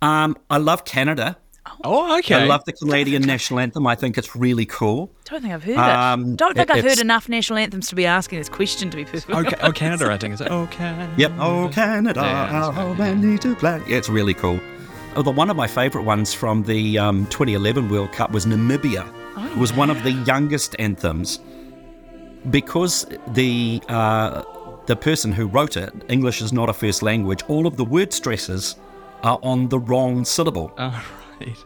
Um, 0.00 0.36
I 0.48 0.56
love 0.56 0.86
Canada. 0.86 1.36
Oh, 1.82 2.18
okay. 2.18 2.34
I 2.34 2.44
love 2.44 2.64
the 2.64 2.72
Canadian 2.72 3.22
national 3.22 3.58
anthem. 3.60 3.86
I 3.86 3.94
think 3.94 4.16
it's 4.18 4.36
really 4.36 4.66
cool. 4.66 5.10
Don't 5.24 5.42
think 5.42 5.52
I've 5.52 5.64
heard 5.64 5.78
um, 5.78 6.32
it. 6.32 6.36
Don't 6.36 6.54
think 6.54 6.70
it, 6.70 6.76
I've 6.76 6.84
heard 6.84 7.00
enough 7.00 7.28
national 7.28 7.58
anthems 7.58 7.88
to 7.88 7.94
be 7.94 8.06
asking 8.06 8.38
this 8.38 8.48
question. 8.48 8.90
To 8.90 8.96
be 8.96 9.04
perfectly 9.04 9.34
okay, 9.34 9.56
oh, 9.62 9.72
Canada, 9.72 10.10
I 10.10 10.18
think 10.18 10.34
is 10.34 10.40
it? 10.40 10.50
Oh, 10.50 10.68
Canada. 10.70 11.12
Yep. 11.16 11.32
Oh, 11.38 11.70
Canada, 11.72 12.20
yeah, 12.20 12.72
how 12.72 12.92
many 12.94 13.38
to 13.38 13.54
play? 13.56 13.82
Yeah, 13.88 13.96
it's 13.96 14.08
really 14.08 14.34
cool. 14.34 14.60
Oh, 15.16 15.22
the 15.22 15.30
one 15.30 15.48
of 15.48 15.56
my 15.56 15.66
favourite 15.66 16.04
ones 16.04 16.34
from 16.34 16.64
the 16.64 16.98
um, 16.98 17.26
2011 17.26 17.88
World 17.88 18.12
Cup 18.12 18.30
was 18.30 18.46
Namibia. 18.46 19.10
Oh, 19.36 19.46
it 19.46 19.56
was 19.56 19.72
one 19.72 19.88
of 19.88 20.02
the 20.02 20.12
youngest 20.12 20.76
anthems 20.78 21.40
because 22.50 23.06
the 23.28 23.82
uh, 23.88 24.42
the 24.86 24.96
person 24.96 25.32
who 25.32 25.46
wrote 25.46 25.76
it, 25.76 25.92
English 26.08 26.42
is 26.42 26.52
not 26.52 26.68
a 26.68 26.72
first 26.72 27.02
language. 27.02 27.42
All 27.48 27.66
of 27.66 27.76
the 27.76 27.84
word 27.84 28.12
stresses 28.12 28.76
are 29.22 29.38
on 29.42 29.68
the 29.68 29.78
wrong 29.78 30.24
syllable. 30.24 30.72
Oh, 30.78 31.04
right. 31.40 31.56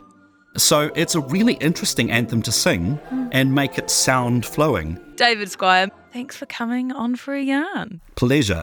So 0.57 0.91
it's 0.97 1.15
a 1.15 1.21
really 1.21 1.55
interesting 1.55 2.11
anthem 2.11 2.43
to 2.43 2.51
sing 2.51 2.99
and 3.33 3.55
make 3.55 3.79
it 3.79 3.91
sound 3.91 4.47
flowing. 4.47 4.99
David 5.17 5.51
Squire, 5.51 5.91
thanks 6.13 6.37
for 6.37 6.47
coming 6.47 6.91
on 6.91 7.17
for 7.17 7.35
a 7.35 7.43
yarn. 7.43 8.01
Pleasure. 8.17 8.63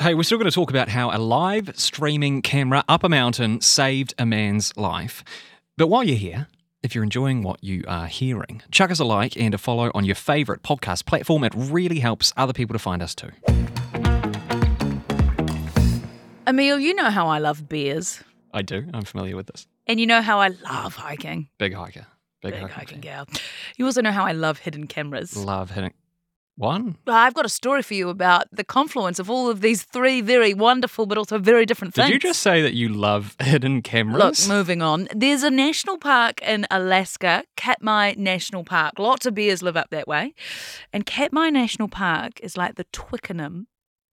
Hey, 0.00 0.14
we're 0.14 0.22
still 0.22 0.38
going 0.38 0.50
to 0.50 0.54
talk 0.54 0.70
about 0.70 0.88
how 0.88 1.10
a 1.10 1.18
live 1.18 1.72
streaming 1.76 2.42
camera 2.42 2.84
up 2.88 3.04
a 3.04 3.08
mountain 3.08 3.60
saved 3.60 4.14
a 4.18 4.26
man's 4.26 4.76
life. 4.76 5.22
But 5.76 5.88
while 5.88 6.04
you're 6.04 6.16
here, 6.16 6.48
if 6.82 6.94
you're 6.94 7.04
enjoying 7.04 7.42
what 7.42 7.62
you 7.62 7.84
are 7.86 8.06
hearing, 8.06 8.62
chuck 8.70 8.90
us 8.90 8.98
a 8.98 9.04
like 9.04 9.36
and 9.36 9.54
a 9.54 9.58
follow 9.58 9.90
on 9.94 10.04
your 10.04 10.14
favourite 10.14 10.62
podcast 10.62 11.06
platform. 11.06 11.44
It 11.44 11.52
really 11.56 12.00
helps 12.00 12.32
other 12.36 12.52
people 12.52 12.74
to 12.74 12.78
find 12.78 13.02
us 13.02 13.14
too. 13.14 13.30
Emile, 16.46 16.78
you 16.80 16.94
know 16.94 17.10
how 17.10 17.28
I 17.28 17.38
love 17.38 17.68
bears. 17.68 18.22
I 18.52 18.62
do. 18.62 18.86
I'm 18.92 19.04
familiar 19.04 19.36
with 19.36 19.46
this. 19.46 19.66
And 19.86 20.00
you 20.00 20.06
know 20.06 20.20
how 20.20 20.40
I 20.40 20.48
love 20.48 20.96
hiking. 20.96 21.48
Big 21.58 21.72
hiker. 21.74 22.06
Big, 22.42 22.54
Big 22.54 22.70
hiking 22.70 23.00
gal. 23.00 23.28
You 23.76 23.86
also 23.86 24.02
know 24.02 24.10
how 24.10 24.24
I 24.24 24.32
love 24.32 24.58
hidden 24.58 24.88
cameras. 24.88 25.36
Love 25.36 25.70
hidden. 25.70 25.92
One? 26.56 26.98
I've 27.06 27.34
got 27.34 27.46
a 27.46 27.48
story 27.48 27.82
for 27.82 27.94
you 27.94 28.08
about 28.10 28.44
the 28.52 28.62
confluence 28.62 29.18
of 29.18 29.30
all 29.30 29.48
of 29.48 29.62
these 29.62 29.82
three 29.84 30.20
very 30.20 30.52
wonderful 30.52 31.06
but 31.06 31.16
also 31.16 31.38
very 31.38 31.64
different 31.64 31.94
things. 31.94 32.08
Did 32.08 32.14
you 32.14 32.20
just 32.20 32.40
say 32.40 32.60
that 32.60 32.74
you 32.74 32.88
love 32.90 33.36
hidden 33.42 33.80
cameras? 33.80 34.46
Look, 34.48 34.54
moving 34.54 34.82
on. 34.82 35.08
There's 35.14 35.42
a 35.42 35.50
national 35.50 35.98
park 35.98 36.42
in 36.42 36.66
Alaska, 36.70 37.44
Katmai 37.56 38.14
National 38.18 38.64
Park. 38.64 38.98
Lots 38.98 39.24
of 39.24 39.34
bears 39.34 39.62
live 39.62 39.76
up 39.76 39.90
that 39.90 40.06
way. 40.06 40.34
And 40.92 41.06
Katmai 41.06 41.48
National 41.50 41.88
Park 41.88 42.38
is 42.42 42.56
like 42.56 42.74
the 42.74 42.84
Twickenham 42.92 43.66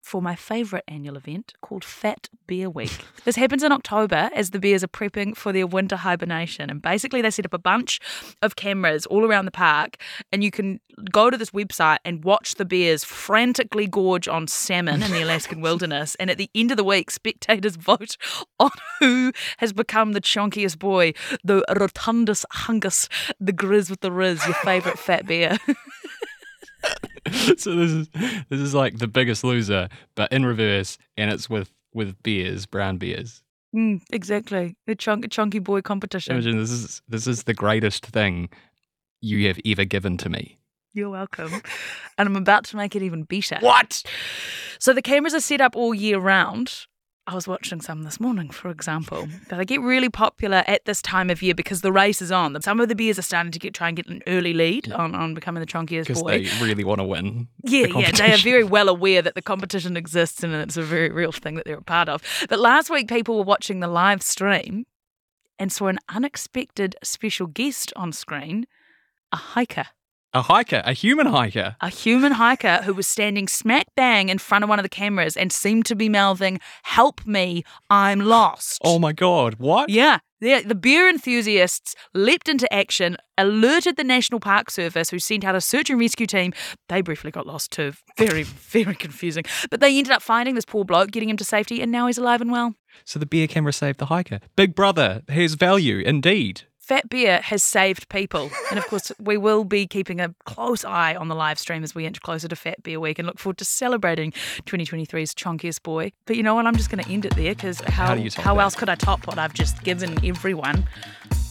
for 0.10 0.24
my 0.24 0.36
favourite 0.36 0.84
annual 0.88 1.16
event 1.16 1.54
called 1.62 1.84
Fat 1.84 2.30
Bear 2.48 2.68
Week. 2.68 3.06
this 3.26 3.36
happens 3.36 3.62
in 3.62 3.72
October 3.72 4.32
as 4.34 4.50
the 4.50 4.60
bears 4.60 4.84
are 4.84 4.88
prepping 4.88 5.38
for 5.38 5.54
their 5.54 5.68
winter 5.68 5.98
hibernation. 5.98 6.72
And 6.72 6.82
basically, 6.82 7.22
they 7.22 7.30
set 7.30 7.46
up 7.46 7.54
a 7.54 7.60
bunch 7.60 8.00
of 8.42 8.56
cameras 8.56 9.06
all 9.06 9.24
around 9.24 9.46
the 9.46 9.52
park, 9.52 9.98
and 10.32 10.44
you 10.44 10.50
can 10.50 10.80
go 11.12 11.30
to 11.30 11.38
this 11.38 11.52
website 11.52 12.00
and 12.04 12.24
watch 12.24 12.56
the 12.56 12.66
bears 12.66 13.04
frantically 13.04 13.86
gorge 13.86 14.28
on 14.28 14.48
salmon 14.48 15.04
in 15.04 15.12
the 15.12 15.22
Alaskan 15.22 15.62
wilderness. 15.68 16.16
And 16.16 16.32
at 16.32 16.40
the 16.40 16.50
end 16.56 16.72
of 16.72 16.78
the 16.78 16.84
week, 16.84 17.12
spectators 17.12 17.76
vote 17.76 18.18
on 18.60 18.72
who 19.00 19.32
has 19.60 19.74
become 19.74 20.14
the 20.14 20.22
chunkiest 20.22 20.80
boy, 20.80 21.14
the 21.44 21.64
rotundus 21.70 22.46
hungus, 22.52 23.08
the 23.40 23.54
grizz 23.54 23.92
with 23.92 24.02
the 24.02 24.12
riz, 24.12 24.44
your 24.46 24.56
favourite 24.56 24.98
fat 24.98 25.28
bear. 25.28 25.60
so 27.58 27.76
this 27.76 27.92
is 27.92 28.10
this 28.50 28.60
is 28.60 28.74
like 28.74 28.98
the 28.98 29.08
biggest 29.08 29.44
loser, 29.44 29.90
but 30.16 30.32
in 30.32 30.46
reverse, 30.46 30.98
and 31.18 31.32
it's 31.32 31.50
with 31.50 31.72
with 31.94 32.22
bears, 32.24 32.66
brown 32.66 32.98
bears. 32.98 33.44
Mm, 33.76 34.02
exactly, 34.12 34.76
the 34.88 34.96
chunk, 34.96 35.30
chunky 35.30 35.60
boy 35.60 35.82
competition. 35.82 36.34
Imagine 36.34 36.58
this 36.60 36.72
is 36.72 37.02
this 37.08 37.28
is 37.28 37.44
the 37.44 37.54
greatest 37.54 38.06
thing 38.06 38.50
you 39.22 39.48
have 39.48 39.60
ever 39.66 39.86
given 39.86 40.18
to 40.18 40.30
me. 40.30 40.60
You're 40.94 41.10
welcome. 41.10 41.62
and 42.18 42.28
I'm 42.28 42.36
about 42.36 42.64
to 42.66 42.78
make 42.78 42.96
it 42.96 43.04
even 43.04 43.24
better. 43.24 43.58
What? 43.60 44.02
So 44.80 44.94
the 44.94 45.02
cameras 45.02 45.34
are 45.36 45.40
set 45.40 45.62
up 45.62 45.76
all 45.76 45.94
year 45.94 46.20
round 46.20 46.88
I 47.30 47.36
was 47.36 47.48
watching 47.48 47.80
some 47.80 48.02
this 48.06 48.20
morning, 48.20 48.50
for 48.50 48.72
example. 48.72 49.28
They 49.50 49.64
get 49.64 49.82
really 49.82 50.10
popular 50.10 50.64
at 50.66 50.86
this 50.86 51.00
time 51.00 51.30
of 51.30 51.44
year 51.44 51.54
because 51.54 51.82
the 51.82 51.92
race 51.92 52.24
is 52.24 52.32
on. 52.32 52.60
Some 52.64 52.80
of 52.80 52.90
the 52.90 52.96
bears 52.96 53.20
are 53.20 53.24
starting 53.24 53.52
to 53.52 53.60
get 53.60 53.76
try 53.76 53.88
and 53.88 53.96
get 53.96 54.08
an 54.08 54.24
early 54.26 54.52
lead 54.52 54.88
yeah. 54.88 54.96
on, 54.96 55.14
on 55.14 55.36
becoming 55.36 55.62
the 55.62 55.68
chunkiest 55.68 56.08
boy. 56.08 56.40
Because 56.40 56.60
they 56.60 56.66
really 56.66 56.84
want 56.84 57.02
to 57.02 57.04
win. 57.04 57.48
Yeah, 57.64 57.86
the 57.86 58.00
yeah. 58.00 58.12
They 58.12 58.34
are 58.34 58.38
very 58.38 58.64
well 58.64 58.90
aware 58.90 59.22
that 59.22 59.36
the 59.36 59.44
competition 59.44 59.96
exists 59.96 60.44
and 60.44 60.56
it's 60.56 60.76
a 60.76 60.82
very 60.82 61.12
real 61.12 61.32
thing 61.32 61.54
that 61.54 61.66
they're 61.66 61.78
a 61.78 61.84
part 61.84 62.10
of. 62.10 62.24
But 62.50 62.58
last 62.58 62.90
week, 62.90 63.08
people 63.08 63.38
were 63.38 63.44
watching 63.44 63.80
the 63.80 63.88
live 63.88 64.24
stream 64.24 64.88
and 65.60 65.72
saw 65.72 65.86
an 65.86 66.00
unexpected 66.10 66.96
special 67.04 67.46
guest 67.46 67.94
on 67.96 68.12
screen 68.12 68.66
a 69.32 69.38
hiker. 69.38 69.86
A 70.32 70.44
hiker, 70.44 70.84
a 70.86 70.94
human 70.94 71.26
hiker. 71.26 71.76
A 71.82 71.90
human 71.90 72.34
hiker 72.34 72.84
who 72.84 72.94
was 72.94 73.08
standing 73.08 73.48
smack 73.48 73.88
bang 73.96 74.30
in 74.30 74.38
front 74.38 74.64
of 74.64 74.70
one 74.70 74.78
of 74.78 74.84
the 74.84 74.90
cameras 74.90 75.36
and 75.36 75.52
seemed 75.52 75.88
to 75.88 75.96
be 75.96 76.08
mouthing, 76.08 76.60
Help 76.84 77.26
me, 77.26 77.64
I'm 77.90 78.20
lost. 78.20 78.80
Oh 78.84 79.00
my 79.00 79.12
God, 79.12 79.56
what? 79.56 79.90
Yeah. 79.90 80.20
The, 80.40 80.62
the 80.62 80.76
bear 80.76 81.10
enthusiasts 81.10 81.96
leapt 82.14 82.48
into 82.48 82.72
action, 82.72 83.18
alerted 83.40 83.98
the 83.98 84.04
National 84.04 84.40
Park 84.40 84.70
Service, 84.70 85.10
who 85.10 85.18
sent 85.18 85.44
out 85.44 85.56
a 85.56 85.62
search 85.62 85.90
and 85.90 86.00
rescue 86.00 86.28
team. 86.28 86.54
They 86.90 87.02
briefly 87.02 87.32
got 87.32 87.48
lost 87.48 87.72
too. 87.72 87.94
Very, 88.16 88.44
very 88.44 88.94
confusing. 88.96 89.46
But 89.72 89.80
they 89.80 89.98
ended 89.98 90.14
up 90.14 90.22
finding 90.22 90.54
this 90.54 90.64
poor 90.64 90.86
bloke, 90.86 91.10
getting 91.10 91.30
him 91.30 91.38
to 91.38 91.44
safety, 91.44 91.82
and 91.82 91.92
now 91.92 92.06
he's 92.06 92.20
alive 92.20 92.40
and 92.40 92.52
well. 92.52 92.76
So 93.04 93.18
the 93.18 93.26
bear 93.26 93.48
camera 93.48 93.74
saved 93.74 93.98
the 93.98 94.06
hiker. 94.06 94.40
Big 94.56 94.76
brother, 94.76 95.24
here's 95.28 95.56
value, 95.56 95.98
indeed. 96.00 96.62
Fat 96.90 97.08
Bear 97.08 97.40
has 97.42 97.62
saved 97.62 98.10
people. 98.10 98.50
And 98.72 98.80
of 98.80 98.88
course, 98.88 99.12
we 99.20 99.38
will 99.38 99.64
be 99.64 99.86
keeping 99.86 100.20
a 100.20 100.34
close 100.46 100.84
eye 100.84 101.14
on 101.14 101.28
the 101.28 101.36
live 101.36 101.60
stream 101.60 101.84
as 101.84 101.94
we 101.94 102.08
inch 102.08 102.20
closer 102.24 102.48
to 102.48 102.56
Fat 102.56 102.82
Bear 102.82 103.00
Week 103.00 103.20
and 103.20 103.28
look 103.28 103.38
forward 103.38 103.60
to 103.60 103.66
celebrating 103.66 104.32
2023's 104.66 105.36
chunkiest 105.36 105.84
boy. 105.84 106.12
But 106.26 106.36
you 106.36 106.42
know 106.42 106.56
what? 106.56 106.66
I'm 106.66 106.76
just 106.76 106.90
going 106.90 107.04
to 107.04 107.08
end 107.12 107.26
it 107.26 107.36
there 107.36 107.54
because 107.54 107.80
how, 107.82 108.18
how, 108.18 108.42
how 108.42 108.58
else 108.58 108.74
could 108.74 108.90
I 108.90 108.96
top 108.96 109.28
what 109.28 109.38
I've 109.38 109.54
just 109.54 109.84
given 109.84 110.18
everyone? 110.26 110.88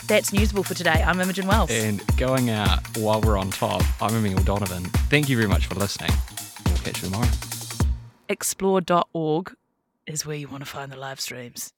That's 0.09 0.33
Newsable 0.33 0.67
for 0.67 0.75
today. 0.75 1.05
I'm 1.07 1.21
Imogen 1.21 1.47
Wells. 1.47 1.71
And 1.71 2.03
going 2.17 2.51
out 2.51 2.81
while 2.97 3.21
we're 3.21 3.39
on 3.39 3.53
top, 3.53 3.85
I'm 4.03 4.17
Emile 4.17 4.43
Donovan. 4.43 4.87
Thank 5.09 5.29
you 5.29 5.37
very 5.37 5.49
much 5.49 5.67
for 5.67 5.77
listening. 5.77 6.11
We'll 6.67 6.79
catch 6.79 7.01
you 7.01 7.11
tomorrow. 7.11 7.29
Explore.org 8.29 9.55
is 10.05 10.27
where 10.27 10.37
you 10.37 10.49
want 10.49 10.65
to 10.65 10.69
find 10.69 10.91
the 10.91 10.97
live 10.97 11.21
streams. 11.21 11.73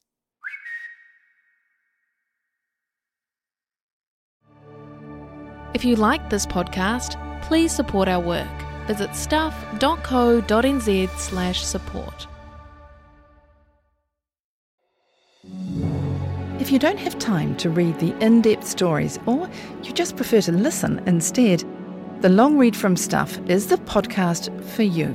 If 5.72 5.84
you 5.84 5.96
like 5.96 6.30
this 6.30 6.46
podcast, 6.46 7.16
please 7.42 7.72
support 7.72 8.08
our 8.08 8.20
work. 8.20 8.48
Visit 8.86 9.14
stuff.co.nz 9.14 11.08
slash 11.18 11.64
support. 11.64 12.26
If 16.58 16.70
you 16.70 16.78
don't 16.78 16.98
have 16.98 17.18
time 17.18 17.56
to 17.56 17.70
read 17.70 17.98
the 17.98 18.14
in 18.24 18.42
depth 18.42 18.66
stories 18.66 19.18
or 19.26 19.48
you 19.82 19.92
just 19.92 20.16
prefer 20.16 20.40
to 20.42 20.52
listen 20.52 21.00
instead, 21.06 21.64
the 22.20 22.28
Long 22.28 22.58
Read 22.58 22.76
from 22.76 22.96
Stuff 22.96 23.38
is 23.48 23.68
the 23.68 23.76
podcast 23.76 24.52
for 24.64 24.82
you. 24.82 25.14